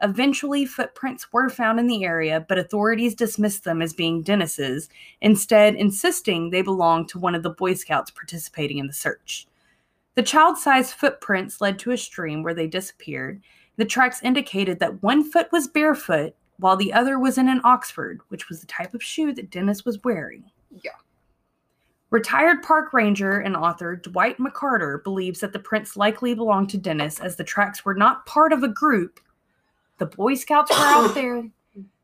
Eventually, 0.00 0.64
footprints 0.64 1.32
were 1.32 1.50
found 1.50 1.80
in 1.80 1.88
the 1.88 2.04
area, 2.04 2.44
but 2.48 2.58
authorities 2.58 3.14
dismissed 3.14 3.64
them 3.64 3.82
as 3.82 3.92
being 3.92 4.22
Dennis's, 4.22 4.88
instead, 5.20 5.74
insisting 5.74 6.50
they 6.50 6.62
belonged 6.62 7.08
to 7.08 7.18
one 7.18 7.34
of 7.34 7.42
the 7.42 7.50
Boy 7.50 7.74
Scouts 7.74 8.10
participating 8.10 8.78
in 8.78 8.86
the 8.86 8.92
search. 8.92 9.46
The 10.14 10.22
child 10.22 10.56
sized 10.56 10.94
footprints 10.94 11.60
led 11.60 11.78
to 11.80 11.90
a 11.90 11.98
stream 11.98 12.42
where 12.42 12.54
they 12.54 12.66
disappeared. 12.66 13.42
The 13.76 13.84
tracks 13.84 14.22
indicated 14.22 14.78
that 14.80 15.02
one 15.02 15.28
foot 15.28 15.50
was 15.52 15.68
barefoot, 15.68 16.34
while 16.58 16.76
the 16.76 16.92
other 16.92 17.18
was 17.18 17.36
in 17.36 17.48
an 17.48 17.60
Oxford, 17.62 18.20
which 18.28 18.48
was 18.48 18.60
the 18.60 18.66
type 18.66 18.94
of 18.94 19.02
shoe 19.02 19.32
that 19.34 19.50
Dennis 19.50 19.84
was 19.84 20.02
wearing. 20.02 20.44
Yeah. 20.82 20.92
Retired 22.10 22.62
park 22.62 22.92
ranger 22.94 23.38
and 23.40 23.54
author 23.54 23.96
Dwight 23.96 24.38
McCarter 24.38 25.02
believes 25.04 25.40
that 25.40 25.52
the 25.52 25.58
prints 25.58 25.96
likely 25.96 26.34
belonged 26.34 26.70
to 26.70 26.78
Dennis 26.78 27.20
as 27.20 27.36
the 27.36 27.44
tracks 27.44 27.84
were 27.84 27.94
not 27.94 28.24
part 28.24 28.52
of 28.52 28.62
a 28.62 28.68
group. 28.68 29.20
The 29.98 30.06
Boy 30.06 30.34
Scouts 30.34 30.70
were 30.70 30.76
out 30.86 31.14
there. 31.14 31.44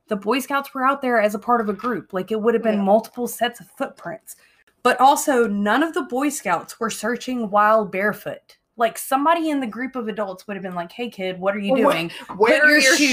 The 0.08 0.16
Boy 0.16 0.40
Scouts 0.40 0.75
were 0.75 0.84
out 0.87 1.00
there 1.00 1.18
as 1.20 1.34
a 1.34 1.38
part 1.38 1.62
of 1.62 1.70
a 1.70 1.73
group. 1.73 2.12
Like 2.12 2.30
it 2.30 2.40
would 2.40 2.52
have 2.52 2.62
been 2.62 2.76
Yeah. 2.78 2.82
multiple 2.82 3.26
sets 3.26 3.61
of 3.61 3.66
footprints. 3.78 4.37
But 4.82 5.00
also, 5.00 5.46
none 5.49 5.82
of 5.82 5.94
the 5.94 6.02
Boy 6.02 6.28
Scouts 6.28 6.78
were 6.78 6.90
searching 6.90 7.49
while 7.49 7.87
barefoot. 7.87 8.58
Like 8.76 8.99
somebody 8.99 9.49
in 9.49 9.61
the 9.61 9.66
group 9.66 9.96
of 9.96 10.08
adults 10.08 10.46
would 10.46 10.54
have 10.56 10.62
been 10.62 10.75
like, 10.75 10.92
hey 10.92 11.08
kid, 11.08 11.38
what 11.40 11.54
are 11.54 11.61
you 11.61 11.75
doing? 11.76 12.11
Where 12.37 12.62
are 12.62 12.68
your 12.68 12.80
your 12.80 12.96
shoe- 12.96 13.06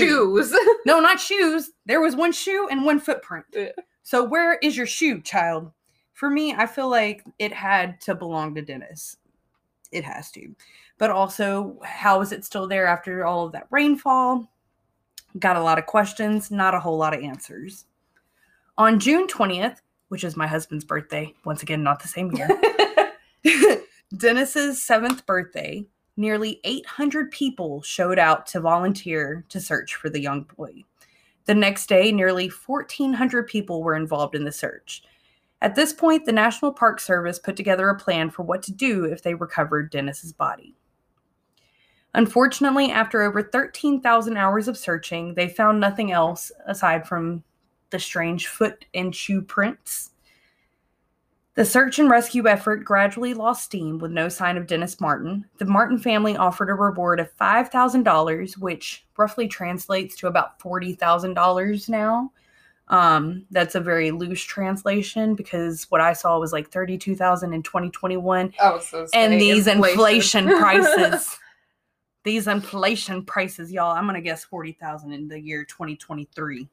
shoes? 0.49 0.53
No, 0.85 0.99
not 0.99 1.21
shoes. 1.21 1.71
There 1.85 2.01
was 2.01 2.17
one 2.17 2.33
shoe 2.33 2.67
and 2.69 2.83
one 2.83 2.99
footprint. 2.99 3.45
Yeah. 3.53 3.69
So 4.03 4.23
where 4.25 4.55
is 4.55 4.75
your 4.75 4.87
shoe, 4.87 5.21
child? 5.21 5.71
For 6.21 6.29
me, 6.29 6.53
I 6.53 6.67
feel 6.67 6.87
like 6.87 7.23
it 7.39 7.51
had 7.51 7.99
to 8.01 8.13
belong 8.13 8.53
to 8.53 8.61
Dennis. 8.61 9.17
It 9.91 10.03
has 10.03 10.29
to. 10.33 10.55
But 10.99 11.09
also, 11.09 11.79
how 11.83 12.21
is 12.21 12.31
it 12.31 12.45
still 12.45 12.67
there 12.67 12.85
after 12.85 13.25
all 13.25 13.43
of 13.43 13.53
that 13.53 13.65
rainfall? 13.71 14.47
Got 15.39 15.55
a 15.55 15.63
lot 15.63 15.79
of 15.79 15.87
questions, 15.87 16.51
not 16.51 16.75
a 16.75 16.79
whole 16.79 16.95
lot 16.95 17.15
of 17.15 17.23
answers. 17.23 17.85
On 18.77 18.99
June 18.99 19.25
20th, 19.25 19.77
which 20.09 20.23
is 20.23 20.37
my 20.37 20.45
husband's 20.45 20.85
birthday, 20.85 21.33
once 21.43 21.63
again, 21.63 21.81
not 21.81 21.99
the 21.99 22.07
same 22.07 22.31
year, 22.33 22.49
Dennis's 24.15 24.83
seventh 24.83 25.25
birthday, 25.25 25.83
nearly 26.17 26.61
800 26.63 27.31
people 27.31 27.81
showed 27.81 28.19
out 28.19 28.45
to 28.45 28.59
volunteer 28.59 29.43
to 29.49 29.59
search 29.59 29.95
for 29.95 30.11
the 30.11 30.21
young 30.21 30.43
boy. 30.55 30.83
The 31.45 31.55
next 31.55 31.89
day, 31.89 32.11
nearly 32.11 32.47
1,400 32.47 33.47
people 33.47 33.81
were 33.81 33.95
involved 33.95 34.35
in 34.35 34.45
the 34.45 34.51
search. 34.51 35.01
At 35.61 35.75
this 35.75 35.93
point, 35.93 36.25
the 36.25 36.31
National 36.31 36.73
Park 36.73 36.99
Service 36.99 37.37
put 37.37 37.55
together 37.55 37.89
a 37.89 37.97
plan 37.97 38.31
for 38.31 38.43
what 38.43 38.63
to 38.63 38.71
do 38.71 39.05
if 39.05 39.21
they 39.21 39.35
recovered 39.35 39.91
Dennis's 39.91 40.33
body. 40.33 40.75
Unfortunately, 42.13 42.91
after 42.91 43.21
over 43.21 43.41
13,000 43.43 44.35
hours 44.35 44.67
of 44.67 44.77
searching, 44.77 45.35
they 45.35 45.47
found 45.47 45.79
nothing 45.79 46.11
else 46.11 46.51
aside 46.65 47.07
from 47.07 47.43
the 47.91 47.99
strange 47.99 48.47
foot 48.47 48.85
and 48.93 49.15
shoe 49.15 49.41
prints. 49.41 50.11
The 51.53 51.65
search 51.65 51.99
and 51.99 52.09
rescue 52.09 52.47
effort 52.47 52.85
gradually 52.85 53.33
lost 53.33 53.63
steam 53.65 53.99
with 53.99 54.11
no 54.11 54.29
sign 54.29 54.57
of 54.57 54.67
Dennis 54.67 54.99
Martin. 54.99 55.45
The 55.57 55.65
Martin 55.65 55.99
family 55.99 56.35
offered 56.37 56.69
a 56.69 56.73
reward 56.73 57.19
of 57.19 57.35
$5,000, 57.37 58.57
which 58.57 59.05
roughly 59.17 59.47
translates 59.47 60.15
to 60.17 60.27
about 60.27 60.59
$40,000 60.59 61.89
now. 61.89 62.31
Um, 62.91 63.45
that's 63.51 63.75
a 63.75 63.79
very 63.79 64.11
loose 64.11 64.43
translation 64.43 65.33
because 65.33 65.85
what 65.89 66.01
I 66.01 66.11
saw 66.11 66.37
was 66.37 66.51
like 66.51 66.69
32,000 66.69 67.53
in 67.53 67.63
2021 67.63 68.53
I 68.61 68.69
was 68.69 68.85
so 68.85 69.07
and 69.13 69.39
these 69.39 69.67
inflation 69.67 70.45
prices. 70.59 71.37
These 72.23 72.47
inflation 72.47 73.23
prices, 73.23 73.71
y'all. 73.71 73.95
I'm 73.95 74.05
gonna 74.05 74.21
guess 74.21 74.43
40,000 74.43 75.13
in 75.13 75.29
the 75.29 75.39
year 75.39 75.63
2023. 75.63 76.67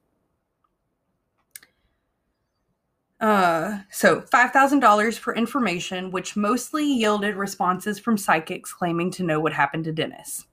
Uh, 3.20 3.78
so 3.90 4.20
$5,000 4.20 5.18
for 5.18 5.34
information, 5.34 6.10
which 6.10 6.36
mostly 6.36 6.84
yielded 6.84 7.36
responses 7.36 7.98
from 7.98 8.18
psychics 8.18 8.72
claiming 8.72 9.10
to 9.12 9.22
know 9.22 9.40
what 9.40 9.52
happened 9.52 9.84
to 9.84 9.92
Dennis. 9.92 10.46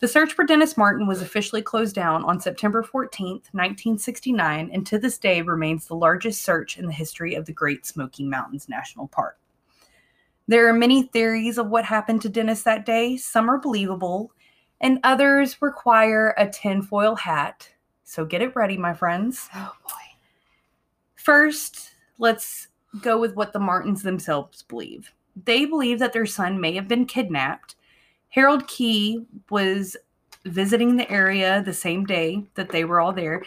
The 0.00 0.08
search 0.08 0.32
for 0.32 0.44
Dennis 0.44 0.78
Martin 0.78 1.06
was 1.06 1.20
officially 1.20 1.60
closed 1.60 1.94
down 1.94 2.24
on 2.24 2.40
September 2.40 2.82
14, 2.82 3.32
1969, 3.52 4.70
and 4.72 4.86
to 4.86 4.98
this 4.98 5.18
day 5.18 5.42
remains 5.42 5.86
the 5.86 5.94
largest 5.94 6.42
search 6.42 6.78
in 6.78 6.86
the 6.86 6.92
history 6.92 7.34
of 7.34 7.44
the 7.44 7.52
Great 7.52 7.84
Smoky 7.84 8.24
Mountains 8.24 8.66
National 8.66 9.08
Park. 9.08 9.38
There 10.48 10.66
are 10.68 10.72
many 10.72 11.02
theories 11.02 11.58
of 11.58 11.68
what 11.68 11.84
happened 11.84 12.22
to 12.22 12.30
Dennis 12.30 12.62
that 12.62 12.86
day. 12.86 13.18
Some 13.18 13.50
are 13.50 13.58
believable, 13.58 14.32
and 14.80 15.00
others 15.04 15.60
require 15.60 16.34
a 16.38 16.48
tinfoil 16.48 17.14
hat. 17.14 17.68
So 18.04 18.24
get 18.24 18.40
it 18.40 18.56
ready, 18.56 18.78
my 18.78 18.94
friends. 18.94 19.50
Oh 19.54 19.74
boy. 19.84 19.92
First, 21.14 21.90
let's 22.18 22.68
go 23.02 23.20
with 23.20 23.36
what 23.36 23.52
the 23.52 23.58
Martins 23.58 24.02
themselves 24.02 24.62
believe. 24.62 25.12
They 25.44 25.66
believe 25.66 25.98
that 25.98 26.14
their 26.14 26.24
son 26.24 26.58
may 26.58 26.72
have 26.72 26.88
been 26.88 27.04
kidnapped. 27.04 27.76
Harold 28.30 28.66
Key 28.68 29.26
was 29.50 29.96
visiting 30.44 30.96
the 30.96 31.10
area 31.10 31.62
the 31.62 31.74
same 31.74 32.04
day 32.04 32.44
that 32.54 32.70
they 32.70 32.84
were 32.84 33.00
all 33.00 33.12
there, 33.12 33.42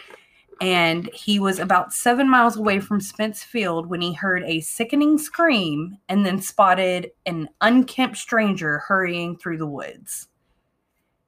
and 0.60 1.10
he 1.12 1.38
was 1.38 1.58
about 1.58 1.92
seven 1.92 2.28
miles 2.28 2.56
away 2.56 2.78
from 2.78 3.00
Spence 3.00 3.42
Field 3.42 3.86
when 3.86 4.00
he 4.00 4.12
heard 4.12 4.44
a 4.44 4.60
sickening 4.60 5.18
scream 5.18 5.98
and 6.08 6.24
then 6.24 6.40
spotted 6.40 7.10
an 7.26 7.48
unkempt 7.60 8.16
stranger 8.16 8.78
hurrying 8.78 9.36
through 9.36 9.58
the 9.58 9.66
woods. 9.66 10.28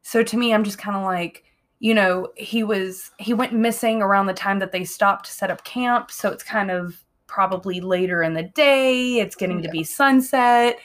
So 0.02 0.22
to 0.22 0.36
me, 0.36 0.54
I'm 0.54 0.62
just 0.62 0.78
kind 0.78 0.96
of 0.96 1.02
like, 1.02 1.42
you 1.80 1.92
know, 1.92 2.28
he 2.36 2.62
was 2.62 3.10
he 3.18 3.34
went 3.34 3.52
missing 3.52 4.00
around 4.02 4.26
the 4.26 4.34
time 4.34 4.60
that 4.60 4.70
they 4.70 4.84
stopped 4.84 5.26
to 5.26 5.32
set 5.32 5.50
up 5.50 5.64
camp, 5.64 6.10
so 6.10 6.30
it's 6.30 6.44
kind 6.44 6.70
of 6.70 7.02
probably 7.26 7.80
later 7.80 8.22
in 8.22 8.34
the 8.34 8.44
day. 8.44 9.18
It's 9.18 9.34
getting 9.34 9.60
to 9.62 9.68
be 9.68 9.82
sunset. 9.82 10.78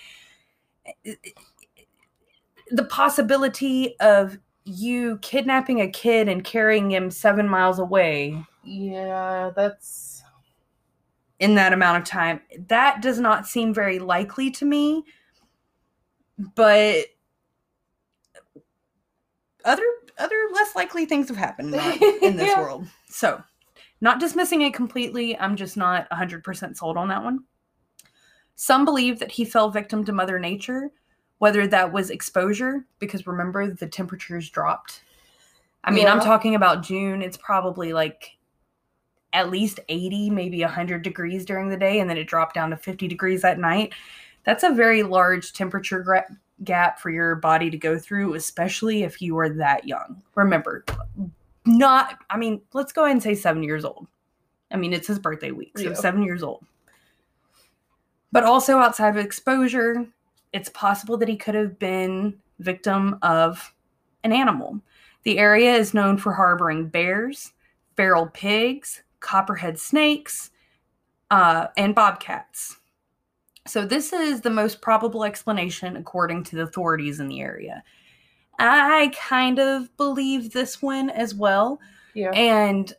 The 2.72 2.86
possibility 2.86 4.00
of 4.00 4.38
you 4.64 5.18
kidnapping 5.22 5.82
a 5.82 5.90
kid 5.90 6.28
and 6.30 6.44
carrying 6.44 6.92
him 6.92 7.12
seven 7.12 7.48
miles 7.50 7.80
away. 7.80 8.44
Yeah, 8.64 9.52
that's 9.56 10.24
in 11.40 11.56
that 11.56 11.74
amount 11.74 11.98
of 11.98 12.04
time. 12.08 12.42
That 12.68 13.02
does 13.02 13.20
not 13.20 13.48
seem 13.48 13.74
very 13.74 14.00
likely 14.00 14.52
to 14.52 14.66
me 14.66 15.04
but 16.56 17.06
other 19.66 19.84
other 20.18 20.36
less 20.54 20.76
likely 20.76 21.06
things 21.06 21.28
have 21.28 21.38
happened 21.38 21.74
in 22.22 22.36
this 22.36 22.48
Yeah. 22.48 22.62
world. 22.62 22.88
So 23.08 23.42
not 24.02 24.20
dismissing 24.20 24.62
it 24.62 24.74
completely. 24.74 25.38
I'm 25.38 25.56
just 25.56 25.78
not 25.78 26.10
100% 26.10 26.76
sold 26.76 26.98
on 26.98 27.08
that 27.10 27.24
one. 27.24 27.40
Some 28.56 28.86
believe 28.86 29.20
that 29.20 29.32
he 29.32 29.46
fell 29.46 29.70
victim 29.70 30.04
to 30.06 30.12
mother 30.12 30.40
nature 30.40 30.90
whether 31.42 31.66
that 31.66 31.92
was 31.92 32.12
exposure 32.12 32.86
because 33.00 33.26
remember 33.26 33.68
the 33.68 33.88
temperatures 33.88 34.48
dropped 34.50 35.02
i 35.84 35.90
mean 35.90 36.08
i'm 36.08 36.20
talking 36.20 36.54
about 36.54 36.84
june 36.84 37.22
it's 37.22 37.38
probably 37.38 37.94
like 37.94 38.38
at 39.34 39.50
least 39.50 39.80
80 39.90 40.30
maybe 40.30 40.62
100 40.62 41.02
degrees 41.02 41.44
during 41.44 41.70
the 41.70 41.78
day 41.78 42.00
and 42.00 42.08
then 42.08 42.18
it 42.18 42.28
dropped 42.28 42.54
down 42.54 42.70
to 42.70 42.78
50 42.78 43.08
degrees 43.08 43.44
at 43.44 43.58
night 43.58 43.94
that's 44.44 44.64
a 44.64 44.70
very 44.70 45.02
large 45.02 45.54
temperature 45.54 46.02
gra- 46.02 46.38
gap 46.64 47.00
for 47.00 47.10
your 47.10 47.36
body 47.36 47.70
to 47.70 47.78
go 47.78 47.98
through, 47.98 48.36
especially 48.36 49.04
if 49.04 49.22
you 49.22 49.38
are 49.38 49.50
that 49.50 49.88
young. 49.88 50.22
Remember, 50.36 50.86
not, 51.66 52.20
I 52.30 52.38
mean, 52.38 52.62
let's 52.74 52.92
go 52.92 53.04
ahead 53.04 53.16
and 53.16 53.24
say 53.24 53.36
seven 53.36 53.64
years 53.64 53.86
old. 53.86 54.08
I 54.72 54.78
mean, 54.78 54.94
it's 54.94 55.08
his 55.08 55.20
birthday 55.20 55.52
week, 55.52 55.78
so 55.78 55.90
Yeah. 55.90 55.94
seven 55.94 56.24
years 56.24 56.44
old. 56.44 56.66
But 58.32 58.44
also 58.44 58.78
outside 58.78 59.10
of 59.10 59.18
exposure, 59.18 60.06
it's 60.54 60.70
possible 60.70 61.18
that 61.18 61.30
he 61.30 61.38
could 61.38 61.56
have 61.56 61.80
been 61.80 62.40
victim 62.60 63.18
of 63.22 63.74
an 64.24 64.32
animal. 64.32 64.80
The 65.24 65.38
area 65.38 65.74
is 65.76 65.94
known 65.94 66.18
for 66.18 66.34
harboring 66.34 66.88
bears, 66.88 67.54
feral 67.96 68.28
pigs, 68.28 69.04
copperhead 69.20 69.80
snakes, 69.80 70.52
uh, 71.30 71.68
and 71.78 71.96
bobcats. 71.96 72.78
So, 73.68 73.86
this 73.86 74.12
is 74.12 74.42
the 74.42 74.50
most 74.50 74.82
probable 74.82 75.24
explanation 75.24 75.96
according 75.96 76.44
to 76.46 76.56
the 76.56 76.64
authorities 76.64 77.20
in 77.20 77.28
the 77.28 77.42
area. 77.42 77.84
I 78.58 79.12
kind 79.16 79.60
of 79.60 79.96
believe 79.98 80.52
this 80.52 80.82
one 80.82 81.10
as 81.10 81.34
well. 81.34 81.80
Yeah. 82.14 82.32
And, 82.32 82.92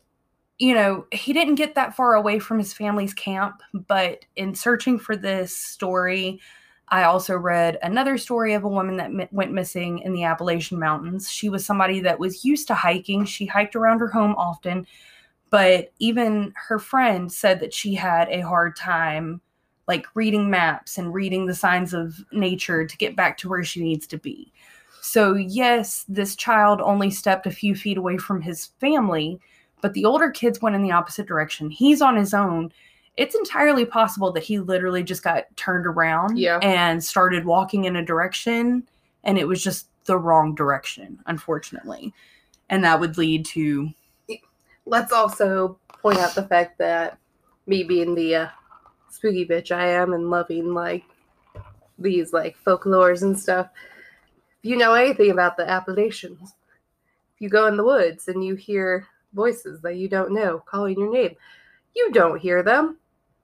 you 0.59 0.75
know, 0.75 1.07
he 1.13 1.33
didn't 1.33 1.57
get 1.57 1.75
that 1.75 1.95
far 1.95 2.15
away 2.15 2.39
from 2.39 2.59
his 2.59 2.73
family's 2.73 3.15
camp, 3.15 3.63
but 3.73 4.25
in 4.37 4.55
searching 4.55 4.99
for 4.99 5.17
this 5.17 5.57
story, 5.57 6.41
I 6.89 7.05
also 7.05 7.37
read 7.37 7.79
another 7.83 8.19
story 8.19 8.55
of 8.55 8.65
a 8.65 8.69
woman 8.69 8.97
that 8.99 9.13
mi- 9.13 9.29
went 9.33 9.53
missing 9.53 10.01
in 10.01 10.13
the 10.13 10.25
Appalachian 10.25 10.79
Mountains. 10.79 11.31
She 11.31 11.49
was 11.49 11.65
somebody 11.65 12.01
that 12.01 12.19
was 12.19 12.45
used 12.45 12.67
to 12.69 12.75
hiking. 12.75 13.25
She 13.25 13.47
hiked 13.47 13.77
around 13.77 14.01
her 14.01 14.09
home 14.09 14.35
often, 14.37 14.87
but 15.51 15.93
even 15.99 16.53
her 16.57 16.79
friend 16.79 17.33
said 17.33 17.61
that 17.61 17.73
she 17.73 17.95
had 17.95 18.29
a 18.29 18.41
hard 18.41 18.77
time 18.77 19.41
like 19.89 20.07
reading 20.15 20.49
maps 20.49 20.99
and 20.99 21.13
reading 21.13 21.47
the 21.47 21.55
signs 21.55 21.93
of 21.93 22.15
nature 22.33 22.87
to 22.87 22.97
get 22.99 23.17
back 23.17 23.37
to 23.39 23.49
where 23.49 23.65
she 23.65 23.83
needs 23.83 24.07
to 24.07 24.19
be. 24.19 24.53
So, 25.01 25.35
yes, 25.35 26.05
this 26.09 26.37
child 26.37 26.81
only 26.81 27.11
stepped 27.11 27.47
a 27.47 27.51
few 27.51 27.75
feet 27.75 27.99
away 27.99 28.19
from 28.19 28.41
his 28.41 28.67
family, 28.81 29.41
but 29.81 29.95
the 29.95 30.05
older 30.05 30.31
kids 30.31 30.63
went 30.63 30.77
in 30.77 30.83
the 30.83 30.93
opposite 30.93 31.27
direction. 31.27 31.71
He's 31.71 32.01
on 32.01 32.17
his 32.17 32.33
own. 32.33 32.73
It's 33.17 33.35
entirely 33.35 33.85
possible 33.85 34.33
that 34.33 34.43
he 34.43 34.59
literally 34.59 35.03
just 35.03 35.23
got 35.23 35.45
turned 35.57 35.87
around 35.87 36.39
Yeah. 36.39 36.59
and 36.63 37.03
started 37.03 37.45
walking 37.45 37.85
in 37.85 37.97
a 37.97 38.05
direction, 38.05 38.89
and 39.25 39.37
it 39.39 39.47
was 39.47 39.63
just 39.63 39.89
the 40.05 40.17
wrong 40.19 40.55
direction, 40.55 41.21
unfortunately. 41.27 42.13
And 42.71 42.83
that 42.85 42.99
would 43.01 43.19
lead 43.19 43.45
to 43.47 43.91
Let's 44.85 45.13
also 45.13 45.79
point 46.01 46.19
out 46.19 46.35
the 46.35 46.43
fact 46.49 46.79
that 46.79 47.19
me 47.67 47.85
being 47.85 48.15
the 48.17 48.35
uh, 48.35 48.49
spooky 49.11 49.47
bitch 49.47 49.71
I 49.71 49.87
am 49.87 50.13
and 50.13 50.29
loving 50.29 50.75
like 50.75 51.05
these 51.99 52.33
like 52.33 52.57
folklores 52.67 53.23
and 53.23 53.39
stuff. 53.39 53.69
If 54.63 54.71
you 54.71 54.77
know 54.77 54.95
anything 54.95 55.31
about 55.31 55.57
the 55.57 55.69
Appalachians, 55.69 56.55
if 57.35 57.41
you 57.41 57.49
go 57.49 57.67
in 57.69 57.77
the 57.77 57.85
woods 57.85 58.27
and 58.27 58.45
you 58.45 58.57
hear 58.57 59.07
voices 59.35 59.81
that 59.83 59.97
you 59.97 60.09
don't 60.09 60.33
know 60.33 60.59
calling 60.67 60.99
your 60.99 61.13
name, 61.13 61.37
you 61.95 62.11
don't 62.11 62.41
hear 62.41 62.63
them. 62.65 62.99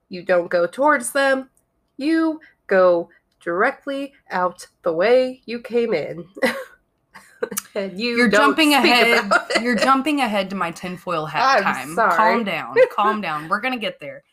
You 0.09 0.23
don't 0.23 0.49
go 0.49 0.65
towards 0.67 1.11
them. 1.11 1.49
You 1.97 2.39
go 2.67 3.09
directly 3.41 4.13
out 4.31 4.65
the 4.83 4.93
way 4.93 5.41
you 5.45 5.61
came 5.61 5.93
in. 5.93 6.25
and 7.75 7.99
you 7.99 8.17
you're 8.17 8.29
jumping 8.29 8.73
ahead. 8.73 9.31
You're 9.61 9.75
jumping 9.75 10.21
ahead 10.21 10.49
to 10.49 10.55
my 10.55 10.71
tinfoil 10.71 11.25
hat 11.25 11.57
I'm 11.57 11.63
time. 11.63 11.95
sorry. 11.95 12.15
Calm 12.17 12.43
down. 12.43 12.75
Calm 12.95 13.21
down. 13.21 13.47
We're 13.47 13.61
gonna 13.61 13.77
get 13.77 13.99
there. 13.99 14.23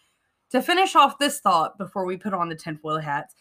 To 0.51 0.63
finish 0.63 0.95
off 0.95 1.19
this 1.19 1.41
thought 1.41 1.77
before 1.79 2.05
we 2.05 2.17
put 2.17 2.33
on 2.33 2.49
the 2.49 2.55
tinfoil 2.55 2.99
hats, 2.99 3.35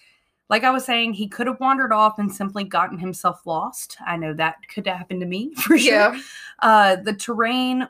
like 0.50 0.64
I 0.64 0.72
was 0.72 0.86
saying, 0.86 1.14
he 1.14 1.28
could 1.28 1.48
have 1.48 1.60
wandered 1.60 1.92
off 1.92 2.20
and 2.20 2.34
simply 2.34 2.64
gotten 2.64 3.00
himself 3.00 3.46
lost. 3.46 3.98
I 4.06 4.18
know 4.18 4.34
that 4.34 4.56
could 4.74 4.86
happen 4.86 5.20
to 5.20 5.26
me 5.26 5.54
for 5.56 5.78
sure. 5.78 5.94
Yeah. 5.94 6.20
Uh, 6.60 6.96
the 6.98 7.14
terrain 7.14 7.88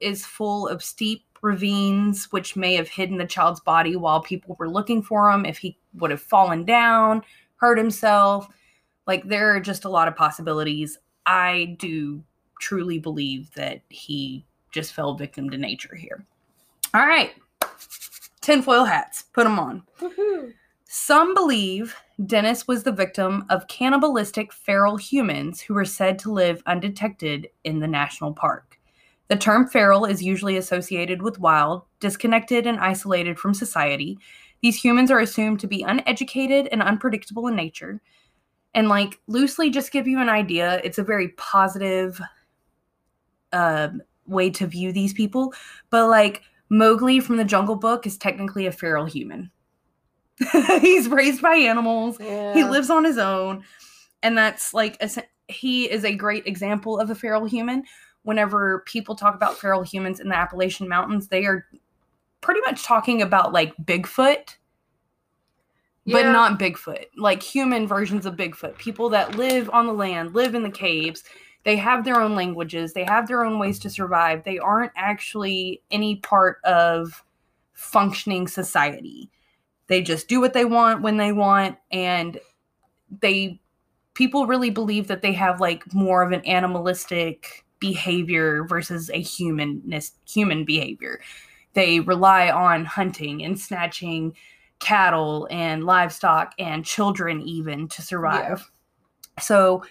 is 0.00 0.24
full 0.24 0.68
of 0.68 0.82
steep 0.82 1.24
ravines, 1.42 2.26
which 2.32 2.56
may 2.56 2.74
have 2.74 2.88
hidden 2.88 3.18
the 3.18 3.26
child's 3.26 3.60
body 3.60 3.96
while 3.96 4.20
people 4.20 4.56
were 4.58 4.68
looking 4.68 5.02
for 5.02 5.30
him. 5.30 5.44
If 5.44 5.58
he 5.58 5.78
would 5.94 6.10
have 6.10 6.22
fallen 6.22 6.64
down, 6.64 7.22
hurt 7.56 7.78
himself, 7.78 8.48
like 9.06 9.24
there 9.28 9.54
are 9.54 9.60
just 9.60 9.84
a 9.84 9.90
lot 9.90 10.08
of 10.08 10.16
possibilities. 10.16 10.98
I 11.26 11.76
do 11.78 12.22
truly 12.60 12.98
believe 12.98 13.52
that 13.54 13.82
he 13.88 14.44
just 14.70 14.92
fell 14.92 15.14
victim 15.14 15.50
to 15.50 15.58
nature 15.58 15.94
here. 15.94 16.24
All 16.94 17.06
right, 17.06 17.32
tinfoil 18.40 18.84
hats, 18.84 19.24
put 19.32 19.44
them 19.44 19.58
on. 19.58 19.82
Woohoo. 20.00 20.52
Some 20.90 21.34
believe 21.34 21.94
Dennis 22.24 22.66
was 22.66 22.82
the 22.82 22.92
victim 22.92 23.44
of 23.50 23.68
cannibalistic 23.68 24.52
feral 24.52 24.96
humans 24.96 25.60
who 25.60 25.74
were 25.74 25.84
said 25.84 26.18
to 26.20 26.32
live 26.32 26.62
undetected 26.66 27.48
in 27.64 27.78
the 27.78 27.86
national 27.86 28.32
park. 28.32 28.77
The 29.28 29.36
term 29.36 29.66
feral 29.68 30.04
is 30.04 30.22
usually 30.22 30.56
associated 30.56 31.22
with 31.22 31.38
wild, 31.38 31.82
disconnected, 32.00 32.66
and 32.66 32.78
isolated 32.78 33.38
from 33.38 33.54
society. 33.54 34.18
These 34.62 34.82
humans 34.82 35.10
are 35.10 35.20
assumed 35.20 35.60
to 35.60 35.66
be 35.66 35.82
uneducated 35.82 36.68
and 36.72 36.82
unpredictable 36.82 37.46
in 37.46 37.54
nature. 37.54 38.00
And, 38.74 38.88
like, 38.88 39.20
loosely 39.26 39.70
just 39.70 39.92
give 39.92 40.06
you 40.06 40.20
an 40.20 40.28
idea, 40.28 40.80
it's 40.82 40.98
a 40.98 41.04
very 41.04 41.28
positive 41.30 42.20
uh, 43.52 43.88
way 44.26 44.50
to 44.50 44.66
view 44.66 44.92
these 44.92 45.12
people. 45.12 45.52
But, 45.90 46.08
like, 46.08 46.42
Mowgli 46.70 47.20
from 47.20 47.36
the 47.36 47.44
Jungle 47.44 47.76
Book 47.76 48.06
is 48.06 48.18
technically 48.18 48.66
a 48.66 48.72
feral 48.72 49.06
human. 49.06 49.50
He's 50.80 51.08
raised 51.08 51.42
by 51.42 51.56
animals. 51.56 52.18
He 52.54 52.64
lives 52.64 52.90
on 52.90 53.04
his 53.04 53.18
own, 53.18 53.64
and 54.22 54.38
that's 54.38 54.72
like 54.72 54.96
a, 55.00 55.10
he 55.48 55.90
is 55.90 56.04
a 56.04 56.14
great 56.14 56.46
example 56.46 56.98
of 56.98 57.10
a 57.10 57.14
feral 57.14 57.44
human. 57.46 57.82
Whenever 58.28 58.80
people 58.80 59.16
talk 59.16 59.34
about 59.34 59.56
feral 59.56 59.82
humans 59.82 60.20
in 60.20 60.28
the 60.28 60.36
Appalachian 60.36 60.86
Mountains, 60.86 61.28
they 61.28 61.46
are 61.46 61.66
pretty 62.42 62.60
much 62.66 62.84
talking 62.84 63.22
about 63.22 63.54
like 63.54 63.74
Bigfoot, 63.78 64.56
but 66.04 66.30
not 66.30 66.58
Bigfoot, 66.58 67.06
like 67.16 67.42
human 67.42 67.86
versions 67.86 68.26
of 68.26 68.36
Bigfoot. 68.36 68.76
People 68.76 69.08
that 69.08 69.36
live 69.36 69.70
on 69.70 69.86
the 69.86 69.94
land, 69.94 70.34
live 70.34 70.54
in 70.54 70.62
the 70.62 70.70
caves. 70.70 71.24
They 71.64 71.76
have 71.76 72.04
their 72.04 72.20
own 72.20 72.34
languages. 72.34 72.92
They 72.92 73.04
have 73.04 73.28
their 73.28 73.44
own 73.44 73.58
ways 73.58 73.78
to 73.78 73.88
survive. 73.88 74.44
They 74.44 74.58
aren't 74.58 74.92
actually 74.94 75.80
any 75.90 76.16
part 76.16 76.58
of 76.64 77.24
functioning 77.72 78.46
society. 78.46 79.30
They 79.86 80.02
just 80.02 80.28
do 80.28 80.38
what 80.38 80.52
they 80.52 80.66
want 80.66 81.00
when 81.00 81.16
they 81.16 81.32
want 81.32 81.78
and 81.90 82.38
they 83.22 83.58
people 84.12 84.46
really 84.46 84.68
believe 84.68 85.06
that 85.06 85.22
they 85.22 85.32
have 85.32 85.62
like 85.62 85.94
more 85.94 86.22
of 86.22 86.32
an 86.32 86.44
animalistic 86.44 87.64
behavior 87.80 88.64
versus 88.64 89.10
a 89.10 89.20
humanness 89.20 90.12
human 90.28 90.64
behavior. 90.64 91.20
They 91.74 92.00
rely 92.00 92.50
on 92.50 92.84
hunting 92.84 93.44
and 93.44 93.58
snatching 93.58 94.34
cattle 94.80 95.48
and 95.50 95.84
livestock 95.84 96.52
and 96.58 96.84
children 96.84 97.40
even 97.42 97.88
to 97.88 98.02
survive. 98.02 98.70
So 99.40 99.84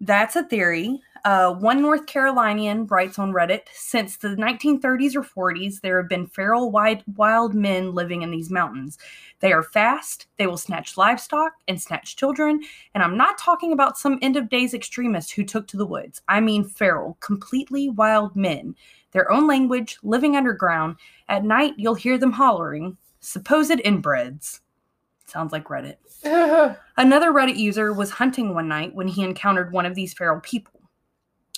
that's 0.00 0.36
a 0.36 0.44
theory. 0.44 1.00
Uh, 1.24 1.52
one 1.54 1.82
North 1.82 2.06
Carolinian 2.06 2.86
writes 2.86 3.18
on 3.18 3.32
Reddit 3.32 3.62
Since 3.72 4.16
the 4.18 4.28
1930s 4.28 5.14
or 5.14 5.52
40s, 5.52 5.80
there 5.80 6.00
have 6.00 6.08
been 6.08 6.26
feral 6.26 6.70
wild, 6.70 7.02
wild 7.16 7.54
men 7.54 7.94
living 7.94 8.22
in 8.22 8.30
these 8.30 8.50
mountains. 8.50 8.98
They 9.40 9.52
are 9.52 9.62
fast, 9.62 10.26
they 10.36 10.46
will 10.46 10.56
snatch 10.56 10.96
livestock 10.96 11.52
and 11.68 11.80
snatch 11.80 12.16
children. 12.16 12.60
And 12.94 13.02
I'm 13.02 13.16
not 13.16 13.38
talking 13.38 13.72
about 13.72 13.98
some 13.98 14.18
end 14.22 14.36
of 14.36 14.48
days 14.48 14.74
extremist 14.74 15.32
who 15.32 15.44
took 15.44 15.66
to 15.68 15.76
the 15.76 15.86
woods. 15.86 16.22
I 16.28 16.40
mean 16.40 16.64
feral, 16.64 17.16
completely 17.20 17.88
wild 17.88 18.34
men. 18.34 18.74
Their 19.12 19.30
own 19.30 19.46
language, 19.46 19.98
living 20.02 20.36
underground. 20.36 20.96
At 21.28 21.44
night, 21.44 21.74
you'll 21.76 21.94
hear 21.94 22.18
them 22.18 22.32
hollering. 22.32 22.96
Supposed 23.20 23.72
inbreds. 23.84 24.60
Sounds 25.26 25.52
like 25.52 25.64
Reddit. 25.64 25.96
Another 26.96 27.32
Reddit 27.32 27.56
user 27.56 27.92
was 27.92 28.10
hunting 28.10 28.54
one 28.54 28.68
night 28.68 28.94
when 28.94 29.08
he 29.08 29.24
encountered 29.24 29.72
one 29.72 29.86
of 29.86 29.94
these 29.94 30.14
feral 30.14 30.40
people. 30.40 30.75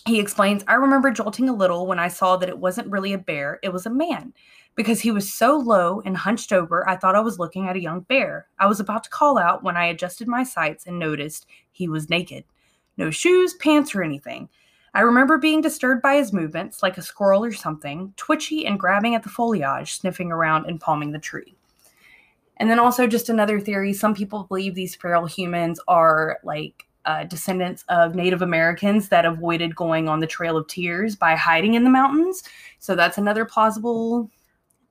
He 0.09 0.19
explains, 0.19 0.65
I 0.67 0.73
remember 0.73 1.11
jolting 1.11 1.51
a 1.51 1.55
little 1.55 1.87
when 1.87 1.99
I 1.99 2.09
saw 2.09 2.39
that 2.39 2.49
it 2.49 2.59
wasn't 2.59 2.91
really 2.91 3.13
a 3.13 3.19
bear, 3.19 3.59
it 3.63 3.75
was 3.75 3.85
a 3.85 3.91
man. 3.91 4.33
Because 4.75 5.03
he 5.03 5.11
was 5.11 5.31
so 5.31 5.59
low 5.59 6.01
and 6.01 6.17
hunched 6.17 6.51
over, 6.51 6.89
I 6.89 6.97
thought 6.97 7.15
I 7.15 7.21
was 7.21 7.39
looking 7.39 7.69
at 7.69 7.77
a 7.77 7.83
young 7.83 8.01
bear. 8.01 8.47
I 8.59 8.69
was 8.69 8.81
about 8.81 9.05
to 9.05 9.11
call 9.11 9.37
out 9.37 9.63
when 9.63 9.77
I 9.77 9.89
adjusted 9.89 10.27
my 10.27 10.45
sights 10.45 10.87
and 10.87 10.99
noticed 10.99 11.47
he 11.73 11.91
was 11.91 12.09
naked. 12.09 12.45
No 12.97 13.11
shoes, 13.11 13.53
pants, 13.53 13.95
or 13.95 14.03
anything. 14.03 14.49
I 14.95 15.03
remember 15.03 15.37
being 15.37 15.61
disturbed 15.61 16.01
by 16.01 16.15
his 16.15 16.33
movements, 16.33 16.83
like 16.83 16.97
a 16.97 17.03
squirrel 17.03 17.45
or 17.45 17.53
something, 17.53 18.15
twitchy 18.17 18.65
and 18.65 18.81
grabbing 18.81 19.15
at 19.15 19.23
the 19.23 19.29
foliage, 19.29 19.93
sniffing 19.93 20.33
around 20.33 20.65
and 20.65 20.81
palming 20.81 21.13
the 21.13 21.19
tree. 21.19 21.55
And 22.57 22.71
then 22.71 22.79
also 22.79 23.07
just 23.07 23.29
another 23.29 23.61
theory, 23.61 23.93
some 23.93 24.15
people 24.15 24.45
believe 24.45 24.75
these 24.75 24.97
feral 24.97 25.27
humans 25.27 25.79
are 25.87 26.39
like 26.45 26.88
uh, 27.09 27.25
descendants 27.25 27.87
of 27.89 28.15
Native 28.15 28.43
Americans 28.43 29.09
that 29.09 29.25
avoided 29.25 29.75
going 29.75 30.11
on 30.11 30.21
the 30.21 30.27
Trail 30.27 30.59
of 30.59 30.69
Tears 30.69 31.17
by 31.17 31.35
hiding 31.35 31.73
in 31.73 31.83
the 31.83 31.89
mountains. 31.89 32.43
So 32.81 32.95
that's 32.95 33.17
another 33.17 33.47
plausible 33.47 34.31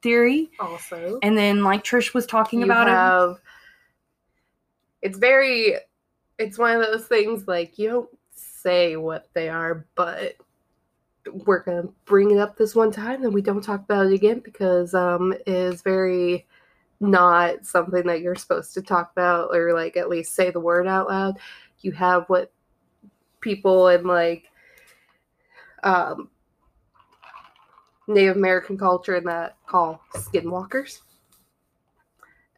theory. 0.02 0.50
also, 0.60 1.20
And 1.22 1.38
then 1.38 1.64
like 1.64 1.84
Trish 1.84 2.16
was 2.16 2.26
talking 2.26 2.64
about 2.64 2.88
it. 2.88 2.92
have, 2.92 3.38
it's 5.04 5.20
very 5.20 5.76
it's 6.40 6.58
one 6.58 6.76
of 6.76 6.82
those 6.82 7.06
things 7.06 7.48
like 7.48 7.78
you 7.78 7.90
don't 7.90 8.10
say 8.32 8.96
what 8.96 9.30
they 9.34 9.48
are, 9.48 9.86
but 9.94 10.38
we're 11.46 11.64
gonna 11.64 11.88
bring 12.06 12.32
it 12.32 12.40
up 12.40 12.58
this 12.58 12.74
one 12.74 12.92
time 12.92 13.24
and 13.24 13.34
we 13.34 13.44
don't 13.44 13.64
talk 13.64 13.82
about 13.82 14.08
it 14.08 14.14
again 14.14 14.40
because 14.40 14.96
um 14.96 15.34
it 15.34 15.44
is 15.46 15.84
very 15.84 16.48
not 17.00 17.66
something 17.66 18.08
that 18.08 18.22
you're 18.22 18.36
supposed 18.36 18.74
to 18.74 18.82
talk 18.82 19.12
about 19.12 19.54
or 19.54 19.74
like 19.74 19.98
at 19.98 20.10
least 20.10 20.34
say 20.34 20.50
the 20.50 20.60
word 20.60 20.88
out 20.88 21.08
loud. 21.08 21.38
You 21.88 21.94
have 21.94 22.26
what 22.28 22.52
people 23.40 23.88
in 23.88 24.06
like 24.06 24.52
um 25.84 26.30
Native 28.10 28.36
American 28.36 28.78
culture 28.78 29.16
and 29.16 29.26
that 29.28 29.56
call 29.66 30.02
skinwalkers. 30.16 31.00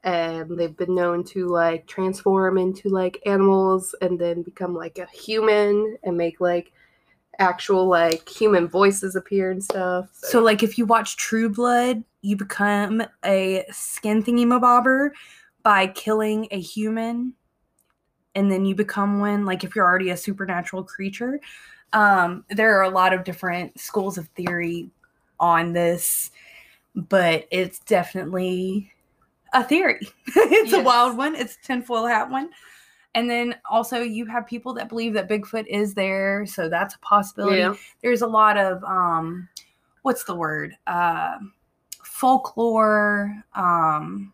And 0.04 0.58
they've 0.58 0.76
been 0.76 0.96
known 0.96 1.24
to 1.26 1.48
like 1.48 1.86
transform 1.86 2.58
into 2.58 2.90
like 2.90 3.22
animals 3.28 3.94
and 4.02 4.18
then 4.18 4.42
become 4.42 4.74
like 4.74 4.98
a 4.98 5.06
human 5.06 5.96
and 6.02 6.18
make 6.18 6.42
like 6.42 6.72
actual 7.38 7.88
like 7.88 8.28
human 8.28 8.68
voices 8.68 9.16
appear 9.16 9.52
and 9.52 9.64
stuff. 9.64 10.10
So, 10.14 10.42
like, 10.42 10.64
if 10.64 10.80
you 10.80 10.86
watch 10.86 11.18
True 11.18 11.50
Blood, 11.50 12.04
you 12.24 12.36
become 12.36 13.04
a 13.24 13.64
skin 13.72 14.24
thingy 14.24 14.46
mabobber 14.46 15.12
by 15.62 15.86
killing 15.86 16.48
a 16.50 16.60
human, 16.60 17.34
and 18.36 18.52
then 18.52 18.66
you 18.66 18.76
become 18.76 19.20
one. 19.20 19.46
Like, 19.46 19.64
if 19.64 19.76
you're 19.76 19.86
already 19.86 20.10
a 20.12 20.18
supernatural 20.18 20.84
creature, 20.84 21.40
um, 21.94 22.46
there 22.50 22.78
are 22.78 22.84
a 22.84 22.90
lot 22.90 23.14
of 23.14 23.24
different 23.24 23.80
schools 23.80 24.18
of 24.18 24.28
theory 24.30 24.90
on 25.40 25.74
this, 25.74 26.32
but 26.96 27.48
it's 27.52 27.80
definitely 27.80 28.92
a 29.54 29.64
theory. 29.64 30.00
it's 30.28 30.72
Yes. 30.72 30.82
a 30.82 30.84
wild 30.84 31.18
one. 31.18 31.36
It's 31.36 31.56
a 31.56 31.66
tinfoil 31.66 32.06
hat 32.06 32.30
one. 32.30 32.50
And 33.16 33.28
then 33.28 33.56
also 33.70 34.02
you 34.02 34.26
have 34.28 34.46
people 34.46 34.74
that 34.76 34.88
believe 34.88 35.14
that 35.14 35.28
Bigfoot 35.28 35.66
is 35.68 35.96
there, 35.96 36.46
so 36.46 36.70
that's 36.70 36.94
a 36.94 37.00
possibility. 37.00 37.58
yeah. 37.60 37.74
There's 38.04 38.22
a 38.22 38.28
lot 38.28 38.56
of 38.58 38.84
um 38.84 39.50
what's 40.04 40.24
the 40.26 40.36
word? 40.36 40.76
Uh 40.86 41.38
folklore, 42.04 43.44
um 43.56 44.32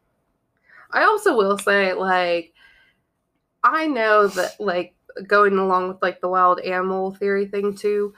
I 0.92 1.04
also 1.04 1.38
will 1.38 1.58
say, 1.58 1.94
like, 1.94 2.54
I 3.66 3.88
know 3.88 4.28
that, 4.28 4.60
like, 4.62 4.94
going 5.28 5.58
along 5.58 5.88
with 5.88 6.02
like 6.02 6.22
the 6.22 6.28
wild 6.30 6.60
animal 6.60 7.12
theory 7.16 7.48
thing 7.48 7.76
too. 7.76 8.14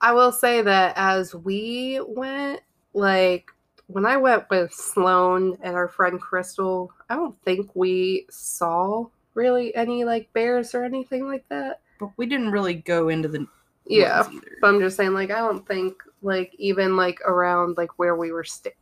I 0.00 0.12
will 0.12 0.32
say 0.32 0.62
that 0.62 0.94
as 0.96 1.34
we 1.34 2.00
went, 2.06 2.60
like, 2.94 3.50
when 3.86 4.04
I 4.06 4.16
went 4.16 4.48
with 4.50 4.72
Sloane 4.72 5.56
and 5.62 5.74
our 5.74 5.88
friend 5.88 6.20
Crystal, 6.20 6.92
I 7.08 7.14
don't 7.14 7.40
think 7.44 7.70
we 7.74 8.26
saw 8.30 9.06
really 9.34 9.74
any 9.74 10.04
like 10.04 10.32
bears 10.32 10.74
or 10.74 10.84
anything 10.84 11.26
like 11.26 11.48
that. 11.48 11.80
but 12.00 12.10
we 12.16 12.26
didn't 12.26 12.50
really 12.50 12.74
go 12.74 13.08
into 13.08 13.28
the 13.28 13.46
Yeah, 13.86 14.28
but 14.60 14.68
I'm 14.68 14.80
just 14.80 14.96
saying, 14.96 15.14
like, 15.14 15.30
I 15.30 15.38
don't 15.38 15.66
think 15.66 16.02
like 16.22 16.54
even 16.58 16.96
like 16.96 17.20
around 17.22 17.76
like 17.76 17.98
where 17.98 18.16
we 18.16 18.32
were 18.32 18.44
staying. 18.44 18.74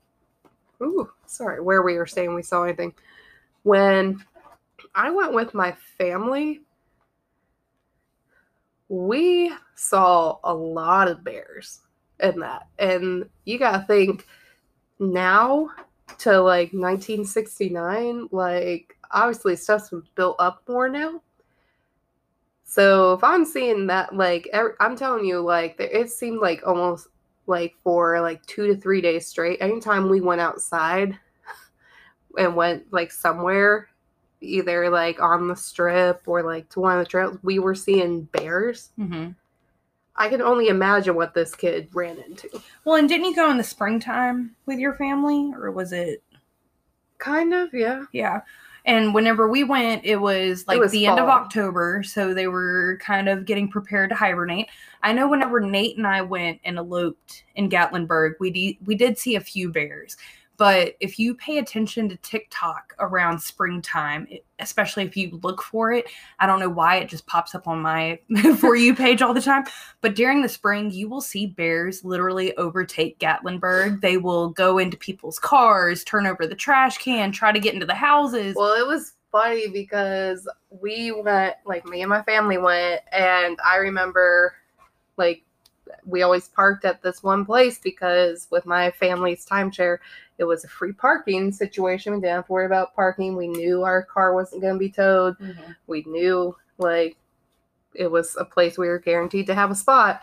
Ooh, 0.83 1.11
sorry, 1.27 1.61
where 1.61 1.83
we 1.83 1.97
were 1.97 2.07
staying, 2.07 2.35
we 2.35 2.43
saw 2.43 2.65
anything. 2.65 2.95
When 3.63 4.25
I 4.97 5.11
went 5.11 5.35
with 5.35 5.53
my 5.53 5.73
family, 5.99 6.63
we 8.89 9.53
saw 9.75 10.39
a 10.43 10.55
lot 10.55 11.07
of 11.09 11.23
bears 11.23 11.81
in 12.21 12.41
that, 12.41 12.67
and 12.79 13.29
you 13.45 13.59
gotta 13.59 13.85
think 13.87 14.27
now 14.99 15.69
to 16.19 16.41
like 16.41 16.73
1969, 16.73 18.29
like 18.33 18.97
obviously 19.11 19.55
stuff's 19.55 19.91
been 19.91 20.03
built 20.15 20.37
up 20.39 20.63
more 20.67 20.89
now. 20.89 21.21
So 22.65 23.13
if 23.13 23.23
I'm 23.23 23.45
seeing 23.45 23.87
that, 23.89 24.17
like 24.17 24.49
every, 24.53 24.73
I'm 24.81 24.97
telling 24.97 25.27
you, 25.27 25.41
like 25.41 25.77
it 25.79 26.11
seemed 26.11 26.41
like 26.41 26.67
almost 26.67 27.09
like 27.47 27.75
for 27.85 28.21
like 28.21 28.45
two 28.47 28.67
to 28.67 28.77
three 28.77 29.01
days 29.01 29.27
straight. 29.27 29.61
Anytime 29.61 30.09
we 30.09 30.21
went 30.23 30.41
outside 30.41 31.19
and 32.39 32.57
went 32.57 32.93
like 32.93 33.13
somewhere, 33.13 33.89
either 34.41 34.91
like 34.91 35.21
on 35.21 35.49
the 35.49 35.57
strip 35.57 36.23
or 36.27 36.43
like 36.43 36.69
to 36.71 36.81
one 36.81 36.99
of 36.99 37.05
the 37.05 37.09
trails, 37.11 37.39
we 37.43 37.59
were 37.59 37.75
seeing 37.75 38.23
bears. 38.25 38.91
hmm 38.97 39.29
I 40.19 40.31
can 40.31 40.41
only 40.41 40.69
imagine 40.69 41.15
what 41.15 41.35
this 41.35 41.55
kid 41.55 41.91
ran 41.93 42.17
into. 42.19 42.49
Well, 42.87 42.97
and 42.97 43.07
didn't 43.07 43.27
you 43.27 43.37
go 43.37 43.51
in 43.51 43.59
the 43.59 43.63
springtime 43.63 44.57
with 44.65 44.79
your 44.79 44.95
family, 44.95 45.53
or 45.55 45.71
was 45.71 45.93
it? 45.93 46.23
Kind 47.19 47.53
of, 47.53 47.75
yeah. 47.75 48.05
Yeah. 48.13 48.41
And 48.87 49.13
whenever 49.13 49.47
we 49.47 49.63
went, 49.65 50.07
it 50.07 50.17
was 50.17 50.67
like 50.69 50.79
was 50.79 50.93
the 50.93 51.07
end 51.07 51.19
of. 51.19 51.29
October, 51.29 52.03
so 52.03 52.33
they 52.33 52.47
were 52.47 52.99
kind 53.03 53.29
of 53.29 53.45
getting 53.45 53.69
prepared 53.69 54.09
to 54.09 54.17
hibernate. 54.17 54.69
I 55.03 55.13
know 55.13 55.29
whenever 55.29 55.61
Nate 55.61 55.99
and 55.99 56.07
I 56.07 56.23
went 56.23 56.61
and 56.65 56.79
eloped 56.79 57.45
in 57.57 57.69
Gatlinburg, 57.69 58.35
we 58.41 58.51
de- 58.51 58.79
we 58.87 58.95
did 58.95 59.19
see 59.19 59.35
a 59.35 59.41
few 59.41 59.71
bears. 59.71 60.17
But 60.57 60.95
if 61.01 61.19
you 61.19 61.35
pay 61.35 61.59
attention 61.59 62.09
to 62.09 62.17
TikTok 62.17 62.95
around 62.99 63.41
springtime, 63.41 64.27
especially 64.59 65.05
if 65.05 65.17
you 65.17 65.39
look 65.43 65.63
for 65.63 65.93
it, 65.93 66.07
I 66.39 66.47
don't 66.47 66.61
know 66.61 66.69
why 66.69 66.97
it 66.97 67.09
just 67.09 67.27
pops 67.27 67.55
up 67.55 67.69
on 67.69 67.81
my 67.81 68.19
for 68.59 68.77
you 68.77 68.95
page 68.95 69.23
all 69.23 69.35
the 69.35 69.41
time. 69.41 69.65
But 70.01 70.15
during 70.15 70.43
the 70.43 70.49
spring, 70.49 70.91
you 70.91 71.09
will 71.09 71.21
see 71.21 71.47
bears 71.47 72.05
literally 72.05 72.57
overtake 72.57 73.19
Gatlinburg. 73.19 74.01
They 74.01 74.17
will 74.17 74.51
go 74.51 74.79
into 74.79 74.97
people's 74.97 75.39
cars, 75.39 76.05
turn 76.05 76.27
over 76.27 76.47
the 76.47 76.55
trash 76.55 76.99
can, 76.99 77.33
try 77.33 77.53
to 77.53 77.61
get 77.61 77.75
into 77.75 77.87
the 77.87 77.95
houses. 77.95 78.55
Well, 78.57 78.75
it 78.75 78.87
was 78.87 79.15
funny 79.33 79.69
because 79.69 80.49
we 80.71 81.13
went, 81.13 81.57
like 81.65 81.85
me 81.87 82.03
and 82.03 82.11
my 82.11 82.23
family 82.23 82.59
went, 82.59 83.03
and 83.13 83.59
I 83.65 83.77
remember, 83.77 84.55
like, 85.17 85.43
we 86.05 86.23
always 86.23 86.49
parked 86.49 86.85
at 86.85 87.03
this 87.03 87.23
one 87.23 87.45
place 87.45 87.79
because 87.79 88.47
with 88.51 88.67
my 88.67 88.91
family's 88.93 89.47
timeshare, 89.47 89.99
it 90.39 90.45
was 90.45 90.65
a 90.65 90.69
free 90.69 90.93
parking 90.93 91.53
situation. 91.53 92.13
We 92.15 92.21
didn't 92.21 92.37
have 92.37 92.47
to 92.47 92.53
worry 92.53 92.67
about 92.67 92.95
parking. 92.95 93.37
We 93.37 93.49
knew 93.49 93.83
our 93.83 94.03
car 94.03 94.35
wasn't 94.35 94.63
going 94.63 94.75
to 94.75 94.79
be 94.79 94.91
towed. 94.91 95.39
Mm-hmm. 95.39 95.73
We 95.87 96.05
knew, 96.07 96.57
like, 96.79 97.17
it 97.95 98.11
was 98.11 98.37
a 98.39 98.45
place 98.45 98.77
we 98.77 98.89
were 98.89 98.99
guaranteed 98.99 99.47
to 99.47 99.55
have 99.55 99.71
a 99.71 99.75
spot. 99.75 100.21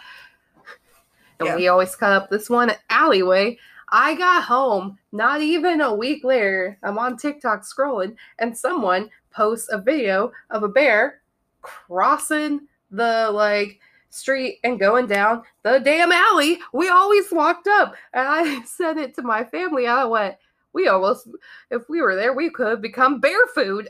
And 1.40 1.48
Yeah. 1.48 1.56
we 1.56 1.68
always 1.68 1.96
cut 1.96 2.12
up 2.14 2.30
this 2.30 2.50
one 2.50 2.72
alleyway. 2.90 3.58
I 3.90 4.16
got 4.16 4.44
home 4.44 4.98
not 5.12 5.42
even 5.42 5.82
a 5.82 5.94
week 5.94 6.24
later. 6.24 6.78
I'm 6.84 6.98
on 6.98 7.18
TikTok 7.18 7.64
scrolling, 7.64 8.16
and 8.40 8.58
someone 8.58 9.10
posts 9.32 9.70
a 9.72 9.80
video 9.80 10.32
of 10.50 10.64
a 10.64 10.68
bear 10.68 11.22
crossing 11.62 12.68
the 12.92 13.30
like 13.32 13.80
street 14.14 14.60
and 14.64 14.80
going 14.80 15.08
down 15.08 15.42
the 15.64 15.80
damn 15.80 16.12
alley 16.12 16.60
we 16.72 16.88
always 16.88 17.32
walked 17.32 17.68
up. 17.68 17.96
And 18.14 18.28
I 18.28 18.62
said 18.66 18.98
it 18.98 19.16
to 19.16 19.24
my 19.24 19.44
family. 19.44 19.88
I 19.88 20.06
went, 20.06 20.36
we 20.74 20.88
almost, 20.88 21.28
if 21.72 21.90
we 21.90 22.02
were 22.02 22.16
there, 22.16 22.34
we 22.34 22.50
could 22.50 22.68
have 22.68 22.82
become 22.82 23.20
bear 23.20 23.48
food. 23.54 23.90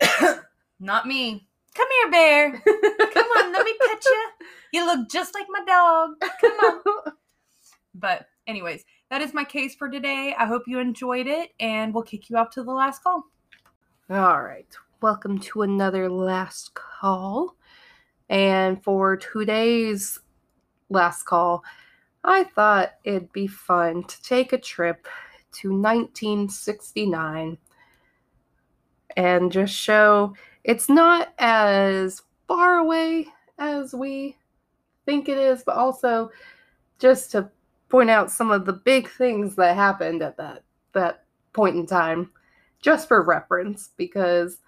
Not 0.80 1.06
me. 1.06 1.48
Come 1.74 1.88
here, 2.02 2.10
bear. 2.10 2.50
Come 2.52 3.26
on, 3.38 3.52
let 3.52 3.64
me 3.64 3.74
pet 3.86 4.04
you. 4.04 4.28
You 4.72 4.86
look 4.86 5.08
just 5.10 5.34
like 5.34 5.46
my 5.48 5.64
dog. 5.64 6.10
Come 6.40 6.52
on. 6.52 7.12
But, 7.94 8.26
anyways, 8.46 8.84
that 9.10 9.22
is 9.22 9.34
my 9.34 9.44
case 9.44 9.74
for 9.74 9.88
today. 9.88 10.34
I 10.38 10.46
hope 10.46 10.64
you 10.66 10.78
enjoyed 10.78 11.26
it, 11.26 11.50
and 11.58 11.92
we'll 11.92 12.04
kick 12.04 12.28
you 12.28 12.36
off 12.36 12.50
to 12.50 12.62
the 12.62 12.72
last 12.72 13.02
call. 13.02 13.24
All 14.10 14.42
right. 14.42 14.66
Welcome 15.00 15.38
to 15.40 15.62
another 15.62 16.08
last 16.08 16.74
call. 16.74 17.56
And 18.28 18.82
for 18.82 19.16
today's 19.16 20.18
last 20.88 21.24
call, 21.24 21.62
I 22.24 22.44
thought 22.44 22.94
it'd 23.04 23.32
be 23.32 23.46
fun 23.46 24.04
to 24.04 24.22
take 24.22 24.52
a 24.52 24.58
trip 24.58 25.06
to 25.52 25.68
1969 25.70 27.58
and 29.16 29.52
just 29.52 29.74
show 29.74 30.34
it's 30.64 30.88
not 30.88 31.32
as 31.38 32.22
far 32.48 32.78
away 32.78 33.26
as 33.58 33.94
we 33.94 34.36
think 35.04 35.28
it 35.28 35.38
is, 35.38 35.62
but 35.62 35.76
also 35.76 36.30
just 36.98 37.30
to 37.32 37.50
point 37.88 38.10
out 38.10 38.30
some 38.30 38.50
of 38.50 38.64
the 38.64 38.72
big 38.72 39.08
things 39.08 39.54
that 39.56 39.76
happened 39.76 40.22
at 40.22 40.36
that 40.36 40.64
that 40.94 41.24
point 41.52 41.76
in 41.76 41.86
time 41.86 42.30
just 42.80 43.06
for 43.06 43.22
reference 43.22 43.90
because 43.96 44.58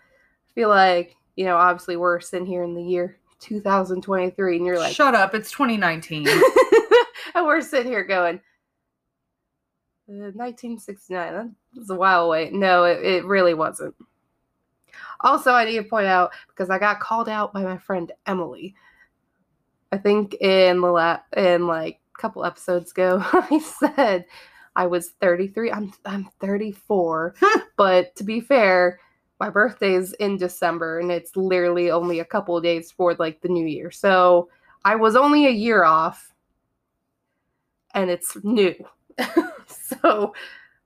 I 0.49 0.53
feel 0.55 0.69
like, 0.69 1.17
you 1.37 1.45
know, 1.45 1.57
obviously 1.57 1.97
we're 1.97 2.21
sitting 2.21 2.47
here 2.47 2.63
in 2.63 2.75
the 2.75 2.83
year 2.83 3.19
2023 3.41 4.57
and 4.57 4.67
you're 4.67 4.79
like, 4.79 4.95
Shut 4.95 5.15
up. 5.15 5.35
It's 5.35 5.51
2019. 5.51 6.29
and 7.35 7.47
we're 7.47 7.61
sitting 7.61 7.91
here 7.91 8.05
going, 8.05 8.41
uh, 10.09 10.31
1969, 10.35 11.55
that's 11.75 11.91
a 11.91 11.95
while 11.95 12.27
away. 12.27 12.51
No, 12.53 12.85
it, 12.85 13.05
it 13.05 13.25
really 13.25 13.55
wasn't. 13.55 13.95
Also, 15.21 15.53
I 15.53 15.65
need 15.65 15.77
to 15.77 15.83
point 15.83 16.07
out 16.07 16.33
because 16.49 16.71
I 16.71 16.79
got 16.79 17.01
called 17.01 17.29
out 17.29 17.53
by 17.53 17.63
my 17.63 17.79
friend 17.79 18.13
Emily. 18.27 18.75
I 19.93 19.99
think 19.99 20.35
in 20.35 20.81
the 20.81 20.89
la- 20.89 21.21
in 21.37 21.67
like 21.67 22.01
a 22.17 22.21
couple 22.21 22.45
episodes 22.45 22.93
ago, 22.93 23.21
I 23.33 23.59
said 23.59 24.27
I 24.75 24.87
was 24.87 25.11
33. 25.21 25.73
I'm 25.73 25.93
I'm 26.05 26.29
34. 26.41 27.35
but 27.77 28.15
to 28.17 28.25
be 28.25 28.41
fair, 28.41 29.01
my 29.41 29.51
birthday's 29.51 30.13
in 30.15 30.37
December 30.37 30.99
and 31.01 31.11
it's 31.13 31.37
literally 31.37 31.91
only 31.91 32.21
a 32.21 32.25
couple 32.25 32.57
of 32.57 32.63
days 32.63 32.91
for 32.91 33.15
like 33.15 33.41
the 33.41 33.49
new 33.49 33.67
year. 33.67 33.91
So 33.91 34.49
I 34.85 34.97
was 34.97 35.17
only 35.17 35.47
a 35.47 35.51
year 35.51 35.85
off 35.85 36.33
and 37.95 38.11
it's 38.11 38.37
new. 38.45 38.75
so 39.67 40.35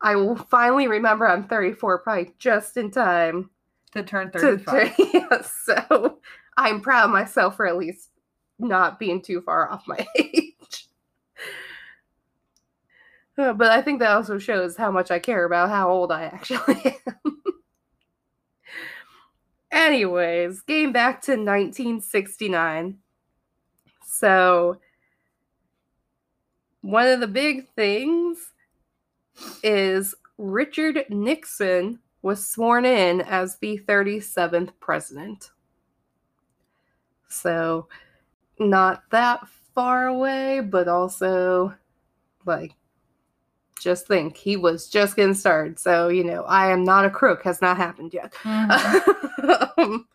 I 0.03 0.17
will 0.17 0.37
finally 0.37 0.89
remember 0.89 1.27
I'm 1.29 1.45
34 1.47 1.99
probably 1.99 2.33
just 2.39 2.77
in 2.77 2.91
time 2.91 3.51
To 3.93 4.03
turn 4.03 4.31
to, 4.33 4.59
35. 4.59 4.97
to 4.97 5.11
yeah, 5.13 5.41
so 5.43 6.19
I'm 6.57 6.81
proud 6.81 7.05
of 7.07 7.11
myself 7.11 7.57
for 7.57 7.67
at 7.67 7.77
least 7.77 8.11
not 8.59 8.99
being 8.99 9.23
too 9.23 9.41
far 9.43 9.71
off 9.71 9.87
my 9.87 10.07
age. 10.19 10.89
Uh, 13.39 13.53
But 13.53 13.71
I 13.71 13.83
think 13.83 14.01
that 14.01 14.11
also 14.13 14.39
shows 14.39 14.77
how 14.77 14.91
much 14.91 15.11
I 15.11 15.19
care 15.19 15.45
about 15.45 15.71
how 15.71 15.91
old 15.91 16.13
I 16.13 16.25
actually 16.25 16.99
am. 17.25 17.40
Anyways, 19.73 20.63
getting 20.63 20.93
back 20.93 21.23
to 21.23 21.33
1969. 21.33 22.99
So, 24.05 24.79
one 26.83 27.07
of 27.07 27.21
the 27.21 27.29
big 27.29 27.69
things 27.75 28.53
is 29.63 30.15
Richard 30.39 31.05
Nixon 31.11 31.99
was 32.23 32.47
sworn 32.47 32.85
in 32.85 33.21
as 33.23 33.59
the 33.59 33.79
37th 33.79 34.71
president. 34.81 35.51
So, 37.29 37.89
not 38.59 39.05
that 39.11 39.47
far 39.75 40.07
away, 40.09 40.61
but 40.61 40.89
also 40.89 41.75
like 42.47 42.75
just 43.81 44.07
think 44.07 44.37
he 44.37 44.57
was 44.57 44.89
just 44.89 45.17
getting 45.17 45.35
started. 45.35 45.79
So, 45.79 46.09
you 46.09 46.25
know, 46.25 46.43
I 46.45 46.71
am 46.71 46.85
not 46.85 47.05
a 47.07 47.11
crook 47.11 47.43
has 47.45 47.63
not 47.63 47.77
happened 47.79 48.13
yet. 48.13 48.33
Mhm. 48.43 49.30
Um, 49.79 50.07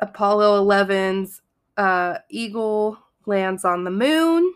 Apollo 0.00 0.64
11's 0.64 1.42
uh, 1.76 2.18
Eagle 2.28 2.98
lands 3.26 3.64
on 3.64 3.84
the 3.84 3.90
moon. 3.90 4.54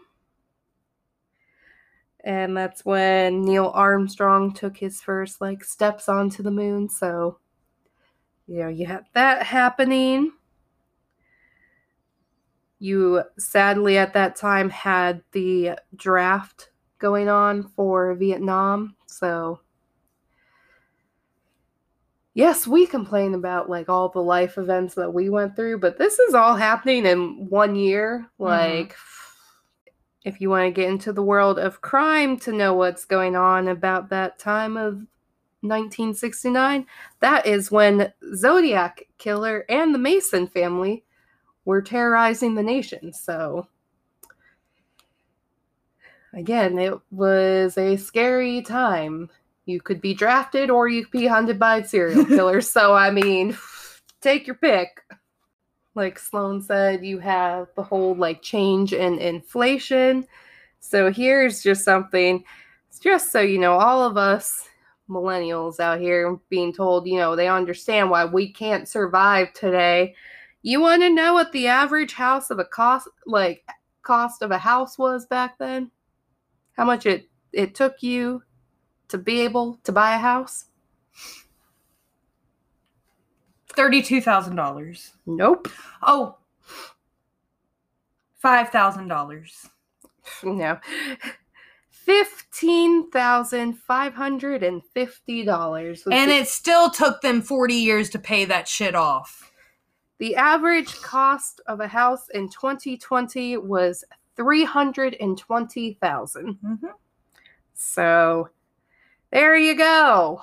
And 2.20 2.56
that's 2.56 2.84
when 2.84 3.42
Neil 3.42 3.70
Armstrong 3.74 4.54
took 4.54 4.78
his 4.78 5.02
first 5.02 5.40
like 5.40 5.62
steps 5.62 6.08
onto 6.08 6.42
the 6.42 6.50
moon. 6.50 6.88
So, 6.88 7.38
you 8.46 8.60
know, 8.60 8.68
you 8.68 8.86
had 8.86 9.04
that 9.12 9.42
happening. 9.42 10.32
You 12.78 13.22
sadly 13.38 13.98
at 13.98 14.14
that 14.14 14.36
time 14.36 14.70
had 14.70 15.22
the 15.32 15.72
draft 15.94 16.70
going 16.98 17.28
on 17.28 17.68
for 17.76 18.14
Vietnam. 18.14 18.96
So, 19.06 19.60
yes, 22.34 22.66
we 22.66 22.86
complain 22.86 23.34
about 23.34 23.70
like 23.70 23.88
all 23.88 24.08
the 24.08 24.22
life 24.22 24.58
events 24.58 24.94
that 24.94 25.14
we 25.14 25.30
went 25.30 25.56
through, 25.56 25.78
but 25.78 25.98
this 25.98 26.18
is 26.18 26.34
all 26.34 26.56
happening 26.56 27.06
in 27.06 27.48
one 27.48 27.76
year. 27.76 28.28
Mm-hmm. 28.38 28.44
Like, 28.44 28.96
if 30.24 30.40
you 30.40 30.50
want 30.50 30.66
to 30.66 30.80
get 30.80 30.90
into 30.90 31.12
the 31.12 31.22
world 31.22 31.58
of 31.58 31.80
crime 31.80 32.38
to 32.40 32.52
know 32.52 32.74
what's 32.74 33.04
going 33.04 33.36
on 33.36 33.68
about 33.68 34.10
that 34.10 34.38
time 34.38 34.76
of 34.76 34.94
1969, 35.60 36.86
that 37.20 37.46
is 37.46 37.70
when 37.70 38.12
Zodiac 38.34 39.02
Killer 39.18 39.64
and 39.68 39.94
the 39.94 39.98
Manson 39.98 40.46
family 40.46 41.04
were 41.64 41.82
terrorizing 41.82 42.54
the 42.54 42.62
nation. 42.62 43.12
So, 43.12 43.68
again, 46.32 46.78
it 46.78 46.94
was 47.10 47.78
a 47.78 47.96
scary 47.96 48.62
time. 48.62 49.30
You 49.66 49.80
could 49.80 50.00
be 50.00 50.14
drafted 50.14 50.70
or 50.70 50.88
you 50.88 51.04
could 51.04 51.18
be 51.18 51.26
hunted 51.26 51.58
by 51.58 51.82
serial 51.82 52.24
killers. 52.26 52.70
so, 52.70 52.94
I 52.94 53.10
mean, 53.10 53.56
take 54.20 54.46
your 54.46 54.56
pick. 54.56 55.02
Like 55.94 56.18
Sloane 56.18 56.60
said, 56.60 57.04
you 57.04 57.18
have 57.20 57.68
the 57.76 57.82
whole 57.82 58.14
like 58.14 58.42
change 58.42 58.92
in 58.92 59.18
inflation. 59.18 60.26
So, 60.80 61.10
here's 61.10 61.62
just 61.62 61.84
something, 61.84 62.44
It's 62.88 62.98
just 62.98 63.32
so 63.32 63.40
you 63.40 63.58
know, 63.58 63.74
all 63.74 64.02
of 64.02 64.16
us 64.16 64.68
millennials 65.08 65.80
out 65.80 66.00
here 66.00 66.38
being 66.48 66.72
told, 66.72 67.06
you 67.06 67.18
know, 67.18 67.36
they 67.36 67.48
understand 67.48 68.10
why 68.10 68.24
we 68.24 68.52
can't 68.52 68.88
survive 68.88 69.52
today. 69.52 70.14
You 70.62 70.80
want 70.80 71.02
to 71.02 71.10
know 71.10 71.34
what 71.34 71.52
the 71.52 71.68
average 71.68 72.14
house 72.14 72.50
of 72.50 72.58
a 72.58 72.64
cost 72.64 73.08
like 73.26 73.64
cost 74.02 74.42
of 74.42 74.50
a 74.50 74.58
house 74.58 74.98
was 74.98 75.26
back 75.26 75.58
then? 75.58 75.90
How 76.72 76.84
much 76.84 77.06
it 77.06 77.28
it 77.52 77.74
took 77.74 78.02
you 78.02 78.42
to 79.08 79.18
be 79.18 79.40
able 79.42 79.78
to 79.84 79.92
buy 79.92 80.14
a 80.14 80.18
house? 80.18 80.66
$32,000. 83.76 85.10
Nope. 85.26 85.68
Oh, 86.02 86.36
$5,000. 88.42 89.68
No. 90.42 90.78
Fifteen 91.90 93.10
thousand 93.10 93.78
five 93.78 94.12
hundred 94.12 94.62
and 94.62 94.82
fifty 94.92 95.42
dollars. 95.42 96.02
And 96.10 96.30
it 96.30 96.48
still 96.48 96.90
took 96.90 97.22
them 97.22 97.40
40 97.40 97.74
years 97.74 98.10
to 98.10 98.18
pay 98.18 98.44
that 98.44 98.68
shit 98.68 98.94
off. 98.94 99.50
the 100.18 100.36
average 100.36 101.00
cost 101.00 101.60
of 101.66 101.80
a 101.80 101.88
house 101.88 102.28
in 102.34 102.48
2020 102.50 103.56
was 103.58 104.04
three 104.36 104.64
hundred 104.64 105.16
and 105.20 105.38
twenty 105.38 105.94
thousand. 105.94 106.58
Mm-hmm. 106.64 106.86
So 107.74 108.50
there 109.34 109.56
you 109.56 109.76
go. 109.76 110.42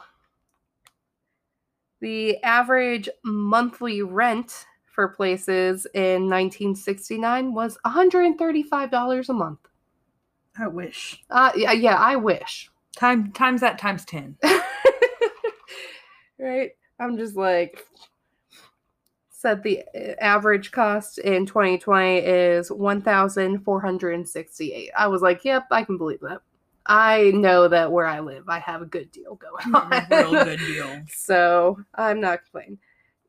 The 2.02 2.44
average 2.44 3.08
monthly 3.24 4.02
rent 4.02 4.66
for 4.84 5.08
places 5.08 5.88
in 5.94 6.30
1969 6.30 7.54
was 7.54 7.78
$135 7.86 9.30
a 9.30 9.34
month. 9.34 9.60
I 10.60 10.68
wish. 10.68 11.24
Uh, 11.30 11.54
yeah, 11.56 11.72
yeah, 11.72 11.96
I 11.96 12.18
wish. 12.18 12.70
Time 12.98 13.32
times 13.32 13.62
that 13.62 13.80
times 13.80 14.04
10. 14.04 14.36
right? 16.38 16.72
I'm 17.00 17.18
just 17.18 17.38
like, 17.38 17.88
said 19.30 19.64
the 19.64 19.86
uh, 19.96 20.16
average 20.20 20.72
cost 20.72 21.18
in 21.20 21.46
2020 21.46 22.18
is 22.18 22.70
1,468. 22.70 24.92
I 24.98 25.08
was 25.08 25.22
like, 25.22 25.46
yep, 25.46 25.68
I 25.72 25.86
can 25.86 25.98
believe 25.98 26.20
that. 26.20 26.42
I 26.86 27.32
know 27.36 27.68
that 27.68 27.92
where 27.92 28.06
I 28.06 28.20
live, 28.20 28.50
I 28.50 28.60
have 28.60 28.82
a 28.82 28.86
good 28.86 29.12
deal 29.12 29.36
going 29.36 29.76
on. 29.76 30.08
Real 30.10 30.44
good 30.44 30.60
deal. 30.68 31.02
So 31.08 31.80
I'm 31.96 32.20
not 32.20 32.44
complaining. 32.44 32.80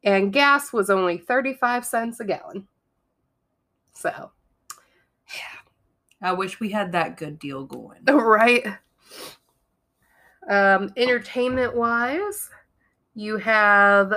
And 0.05 0.33
gas 0.33 0.73
was 0.73 0.91
only 0.91 1.19
35 1.19 1.85
cents 1.85 2.21
a 2.21 2.25
gallon. 2.25 2.67
So, 3.93 4.33
yeah. 5.35 5.63
I 6.23 6.33
wish 6.33 6.61
we 6.61 6.71
had 6.71 6.93
that 6.93 7.17
good 7.17 7.39
deal 7.39 7.65
going. 7.65 8.05
right. 8.09 8.65
Um, 10.49 10.91
entertainment 10.97 11.77
wise, 11.77 12.49
you 13.15 13.37
have 13.39 14.15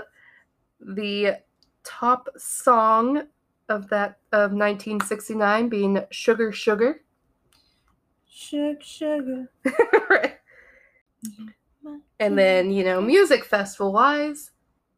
the 0.79 1.39
top 1.83 2.29
song 2.37 3.23
of 3.69 3.89
that 3.89 4.17
of 4.31 4.51
1969 4.51 5.69
being 5.69 5.99
Sugar 6.11 6.51
Sugar. 6.51 7.01
Sugar, 8.37 8.77
sugar. 8.81 9.47
and 12.19 12.37
then, 12.37 12.69
you 12.69 12.83
know, 12.83 12.99
music 12.99 13.45
festival 13.45 13.93
wise, 13.93 14.51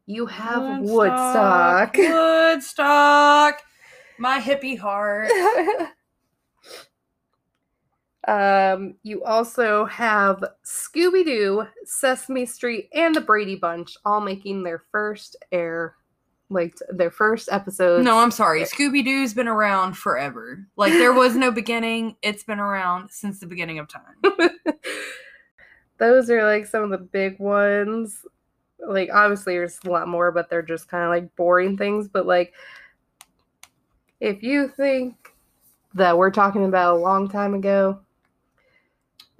you 0.06 0.26
have 0.26 0.80
Woodstock. 0.80 1.96
Woodstock. 1.96 3.62
My 4.18 4.40
hippie 4.40 4.76
heart. 4.76 5.30
Um, 8.26 8.96
you 9.04 9.24
also 9.24 9.86
have 9.86 10.44
Scooby 10.62 11.24
Doo, 11.24 11.66
Sesame 11.86 12.44
Street, 12.44 12.90
and 12.92 13.14
the 13.14 13.22
Brady 13.22 13.56
Bunch 13.56 13.96
all 14.04 14.20
making 14.20 14.62
their 14.62 14.82
first 14.92 15.34
air, 15.50 15.94
like 16.50 16.74
their 16.88 17.10
first 17.10 17.48
episode. 17.52 18.04
No, 18.04 18.18
I'm 18.18 18.30
sorry. 18.30 18.62
Scooby 18.62 19.04
Doo's 19.04 19.34
been 19.34 19.48
around 19.48 19.96
forever. 19.96 20.66
Like 20.76 20.92
there 20.92 21.12
was 21.12 21.36
no 21.36 21.50
beginning. 21.50 22.16
It's 22.22 22.42
been 22.42 22.58
around 22.58 23.10
since 23.10 23.40
the 23.40 23.46
beginning 23.46 23.78
of 23.78 23.88
time. 23.88 24.16
Those 25.98 26.30
are 26.30 26.44
like 26.44 26.66
some 26.66 26.84
of 26.84 26.90
the 26.90 26.98
big 26.98 27.38
ones. 27.38 28.24
Like 28.86 29.10
obviously 29.12 29.54
there's 29.54 29.78
a 29.84 29.90
lot 29.90 30.08
more, 30.08 30.32
but 30.32 30.48
they're 30.48 30.62
just 30.62 30.88
kind 30.88 31.04
of 31.04 31.10
like 31.10 31.34
boring 31.36 31.76
things. 31.76 32.08
But 32.08 32.26
like, 32.26 32.54
if 34.20 34.42
you 34.42 34.68
think 34.68 35.34
that 35.94 36.16
we're 36.16 36.30
talking 36.30 36.64
about 36.64 36.96
a 36.96 36.98
long 36.98 37.28
time 37.28 37.54
ago, 37.54 38.00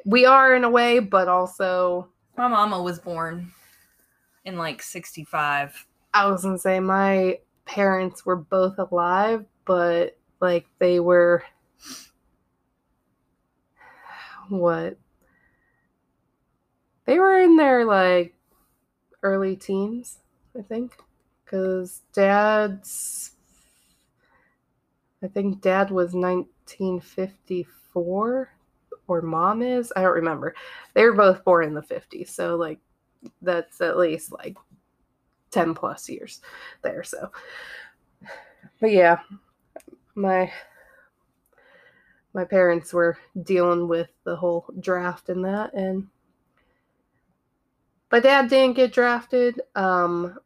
we 0.05 0.27
are 0.27 0.55
in 0.55 0.65
a 0.65 0.71
way, 0.71 0.99
but 0.99 1.29
also 1.29 2.09
My 2.37 2.49
mama 2.49 2.83
was 2.83 2.99
born 2.99 3.53
in 4.45 4.57
like 4.57 4.83
65. 4.83 5.87
I 6.13 6.27
was 6.29 6.43
gonna 6.43 6.59
say 6.59 6.81
my 6.81 7.41
parents 7.65 8.27
were 8.27 8.37
both 8.37 8.79
alive, 8.79 9.47
but 9.65 10.19
like 10.41 10.67
they 10.79 11.01
were 11.01 11.45
what? 14.49 14.99
They 17.07 17.19
were 17.19 17.39
in 17.39 17.57
their 17.57 17.85
like 17.85 18.35
early 19.23 19.57
teens, 19.57 20.19
I 20.59 20.63
think, 20.63 20.97
because 21.45 22.03
dad's. 22.13 23.33
I 25.23 25.29
think 25.29 25.61
dad 25.61 25.91
was 25.91 26.15
1954 26.15 28.51
or 29.07 29.23
mom 29.23 29.63
is. 29.63 29.93
I 29.97 30.03
don't 30.03 30.15
remember. 30.15 30.55
They 30.95 31.05
were 31.05 31.15
both 31.15 31.45
born 31.45 31.67
in 31.67 31.75
the 31.75 31.83
50s. 31.83 32.31
So, 32.31 32.57
like, 32.57 32.79
that's 33.43 33.81
at 33.81 33.99
least 33.99 34.33
like 34.33 34.57
10 35.51 35.75
plus 35.75 36.09
years 36.09 36.41
there. 36.83 37.03
So, 37.03 37.31
but 38.81 38.91
yeah, 38.91 39.19
my 40.15 40.51
my 42.35 42.45
parents 42.45 42.93
were 42.93 43.17
dealing 43.43 43.89
with 43.89 44.11
the 44.25 44.37
whole 44.37 44.67
draft 44.81 45.29
and 45.29 45.45
that 45.45 45.73
and 45.75 46.07
my 48.13 48.21
dad 48.21 48.49
didn't 48.49 48.77
get 48.77 48.93
drafted 48.93 49.61
um 49.75 50.39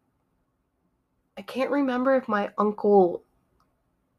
i 1.37 1.43
can't 1.43 1.71
remember 1.71 2.15
if 2.17 2.29
my 2.29 2.51
uncle 2.59 3.23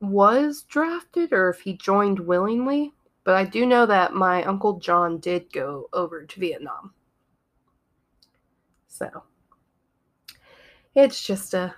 was 0.02 0.64
drafted 0.64 1.32
or 1.32 1.50
if 1.50 1.62
he 1.62 1.74
joined 1.74 2.20
willingly 2.20 2.94
but 3.24 3.36
i 3.36 3.44
do 3.46 3.66
know 3.66 3.86
that 3.86 4.14
my 4.14 4.44
uncle 4.44 4.80
john 4.80 5.18
did 5.20 5.52
go 5.54 5.88
over 5.94 6.26
to 6.26 6.40
vietnam 6.40 6.94
so 8.88 9.24
it's 10.96 11.26
just 11.26 11.54
a 11.54 11.74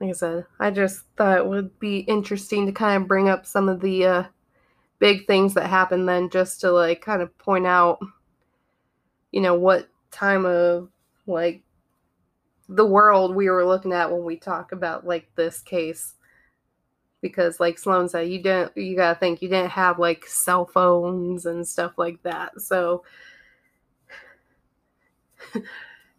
like 0.00 0.10
i 0.10 0.12
said 0.12 0.44
i 0.60 0.70
just 0.70 1.04
thought 1.16 1.38
it 1.38 1.46
would 1.46 1.78
be 1.78 2.00
interesting 2.00 2.66
to 2.66 2.72
kind 2.72 3.02
of 3.02 3.08
bring 3.08 3.28
up 3.28 3.46
some 3.46 3.68
of 3.68 3.80
the 3.80 4.04
uh 4.04 4.24
big 4.98 5.26
things 5.26 5.54
that 5.54 5.68
happened 5.68 6.08
then 6.08 6.30
just 6.30 6.60
to 6.60 6.70
like 6.70 7.00
kind 7.00 7.20
of 7.20 7.36
point 7.38 7.66
out 7.66 7.98
you 9.32 9.40
know 9.40 9.54
what 9.54 9.88
time 10.10 10.46
of 10.46 10.88
like 11.26 11.62
the 12.68 12.86
world 12.86 13.34
we 13.34 13.50
were 13.50 13.64
looking 13.66 13.92
at 13.92 14.10
when 14.10 14.24
we 14.24 14.36
talk 14.36 14.72
about 14.72 15.06
like 15.06 15.28
this 15.36 15.60
case. 15.60 16.14
Because 17.20 17.58
like 17.58 17.78
Sloane 17.78 18.08
said 18.08 18.28
you 18.28 18.42
didn't 18.42 18.76
you 18.76 18.96
gotta 18.96 19.18
think 19.18 19.40
you 19.40 19.48
didn't 19.48 19.70
have 19.70 19.98
like 19.98 20.26
cell 20.26 20.66
phones 20.66 21.46
and 21.46 21.66
stuff 21.66 21.92
like 21.96 22.22
that 22.22 22.60
so 22.60 23.02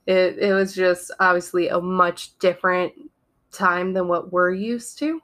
it, 0.08 0.38
it 0.38 0.54
was 0.54 0.74
just 0.74 1.12
obviously 1.20 1.70
a 1.70 1.80
much 1.80 2.38
different 2.40 2.94
time 3.52 3.94
than 3.94 4.08
what 4.08 4.32
we're 4.32 4.52
used 4.52 5.00
to 5.00 5.22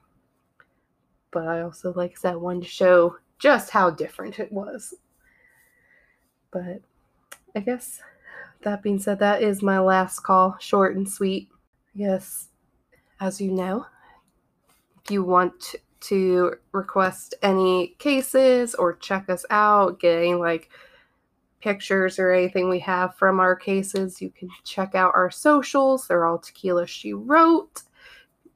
but 1.31 1.47
i 1.47 1.61
also 1.61 1.93
like 1.93 2.11
i 2.11 2.15
said 2.15 2.35
wanted 2.35 2.63
to 2.63 2.69
show 2.69 3.15
just 3.41 3.71
how 3.71 3.89
different 3.89 4.39
it 4.39 4.51
was. 4.51 4.93
But 6.51 6.81
I 7.55 7.59
guess 7.59 7.99
that 8.61 8.83
being 8.83 8.99
said, 8.99 9.19
that 9.19 9.41
is 9.41 9.63
my 9.63 9.79
last 9.79 10.19
call, 10.19 10.55
short 10.59 10.95
and 10.95 11.09
sweet. 11.09 11.49
Yes, 11.93 12.49
as 13.19 13.41
you 13.41 13.51
know, 13.51 13.87
if 15.03 15.11
you 15.11 15.23
want 15.23 15.75
to 16.01 16.53
request 16.71 17.33
any 17.41 17.95
cases 17.97 18.75
or 18.75 18.93
check 18.93 19.27
us 19.29 19.43
out, 19.49 19.99
getting 19.99 20.39
like 20.39 20.69
pictures 21.61 22.19
or 22.19 22.31
anything 22.31 22.69
we 22.69 22.79
have 22.79 23.15
from 23.15 23.39
our 23.39 23.55
cases, 23.55 24.21
you 24.21 24.29
can 24.31 24.49
check 24.63 24.95
out 24.95 25.13
our 25.15 25.31
socials. 25.31 26.07
They're 26.07 26.25
all 26.25 26.39
tequila 26.39 26.87
she 26.87 27.13
wrote. 27.13 27.83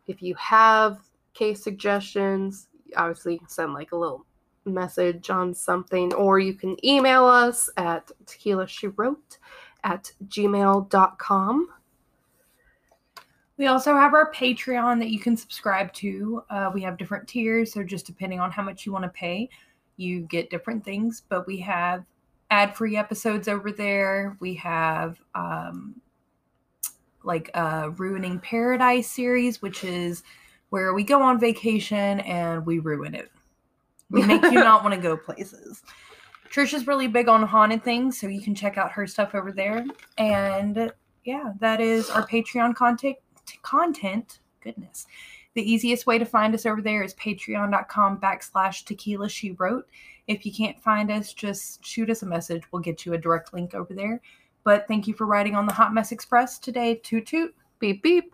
If 0.08 0.22
you 0.22 0.36
have 0.36 1.00
case 1.34 1.64
suggestions, 1.64 2.68
obviously 2.96 3.34
you 3.34 3.40
can 3.40 3.50
send 3.50 3.74
like 3.74 3.92
a 3.92 3.98
little 3.98 4.26
message 4.66 5.30
on 5.30 5.54
something, 5.54 6.14
or 6.14 6.40
you 6.40 6.54
can 6.54 6.84
email 6.86 7.26
us 7.26 7.70
at 7.78 8.12
tequila 8.26 8.68
she 8.68 8.88
wrote 8.88 9.38
at 9.84 10.12
gmail.com. 10.28 11.70
We 13.58 13.68
also 13.68 13.96
have 13.96 14.14
our 14.14 14.34
Patreon 14.34 15.00
that 15.00 15.12
you 15.12 15.20
can 15.20 15.38
subscribe 15.38 15.94
to. 15.94 16.44
Uh, 16.50 16.72
we 16.74 16.82
have 16.82 16.98
different 16.98 17.28
tiers, 17.28 17.72
so 17.72 17.84
just 17.84 18.06
depending 18.06 18.40
on 18.40 18.52
how 18.52 18.64
much 18.64 18.86
you 18.86 18.92
want 18.92 19.04
to 19.04 19.10
pay, 19.10 19.50
you 19.96 20.22
get 20.22 20.50
different 20.50 20.84
things. 20.84 21.24
But 21.30 21.48
we 21.48 21.58
have 21.60 22.04
ad 22.56 22.74
free 22.74 22.96
episodes 22.96 23.50
over 23.50 23.70
there. 23.70 24.38
We 24.40 24.54
have 24.56 25.20
um, 25.36 26.00
like 27.24 27.52
a 27.54 27.90
Ruining 27.90 28.40
Paradise 28.40 29.12
series, 29.12 29.62
which 29.62 29.84
is 29.84 30.24
where 30.70 30.94
we 30.94 31.04
go 31.04 31.22
on 31.22 31.38
vacation 31.38 32.22
and 32.22 32.66
we 32.66 32.80
ruin 32.80 33.14
it. 33.14 33.30
We 34.10 34.24
make 34.24 34.44
you 34.44 34.54
not 34.54 34.84
want 34.84 34.96
to 34.96 35.02
go 35.02 35.18
places. 35.18 35.84
Trish 36.50 36.74
is 36.74 36.88
really 36.88 37.10
big 37.10 37.28
on 37.28 37.44
haunted 37.44 37.84
things, 37.84 38.18
so 38.18 38.28
you 38.28 38.42
can 38.42 38.56
check 38.56 38.78
out 38.78 38.92
her 38.94 39.06
stuff 39.06 39.36
over 39.36 39.52
there. 39.52 39.84
And 40.18 40.94
yeah, 41.26 41.52
that 41.60 41.82
is 41.82 42.10
our 42.10 42.26
Patreon 42.26 42.76
content. 42.76 43.18
Content, 43.64 44.40
goodness. 44.62 45.08
The 45.56 45.70
easiest 45.70 46.08
way 46.08 46.18
to 46.18 46.26
find 46.26 46.54
us 46.54 46.66
over 46.66 46.82
there 46.82 47.04
is 47.04 47.14
patreon.com 47.16 48.22
backslash 48.22 48.86
tequila 48.86 49.28
she 49.28 49.52
wrote. 49.52 49.88
If 50.28 50.46
you 50.46 50.54
can't 50.54 50.82
find 50.82 51.12
us, 51.12 51.34
just 51.34 51.86
shoot 51.86 52.10
us 52.10 52.24
a 52.24 52.26
message. 52.26 52.64
We'll 52.72 52.82
get 52.82 53.06
you 53.06 53.14
a 53.14 53.18
direct 53.18 53.54
link 53.54 53.76
over 53.76 53.94
there. 53.94 54.22
But 54.64 54.88
thank 54.88 55.08
you 55.08 55.14
for 55.14 55.26
riding 55.26 55.56
on 55.56 55.68
the 55.68 55.74
Hot 55.74 55.94
Mess 55.94 56.12
Express 56.12 56.58
today. 56.58 56.96
Toot 57.04 57.28
toot. 57.28 57.56
Beep 57.80 58.02
beep. 58.02 58.34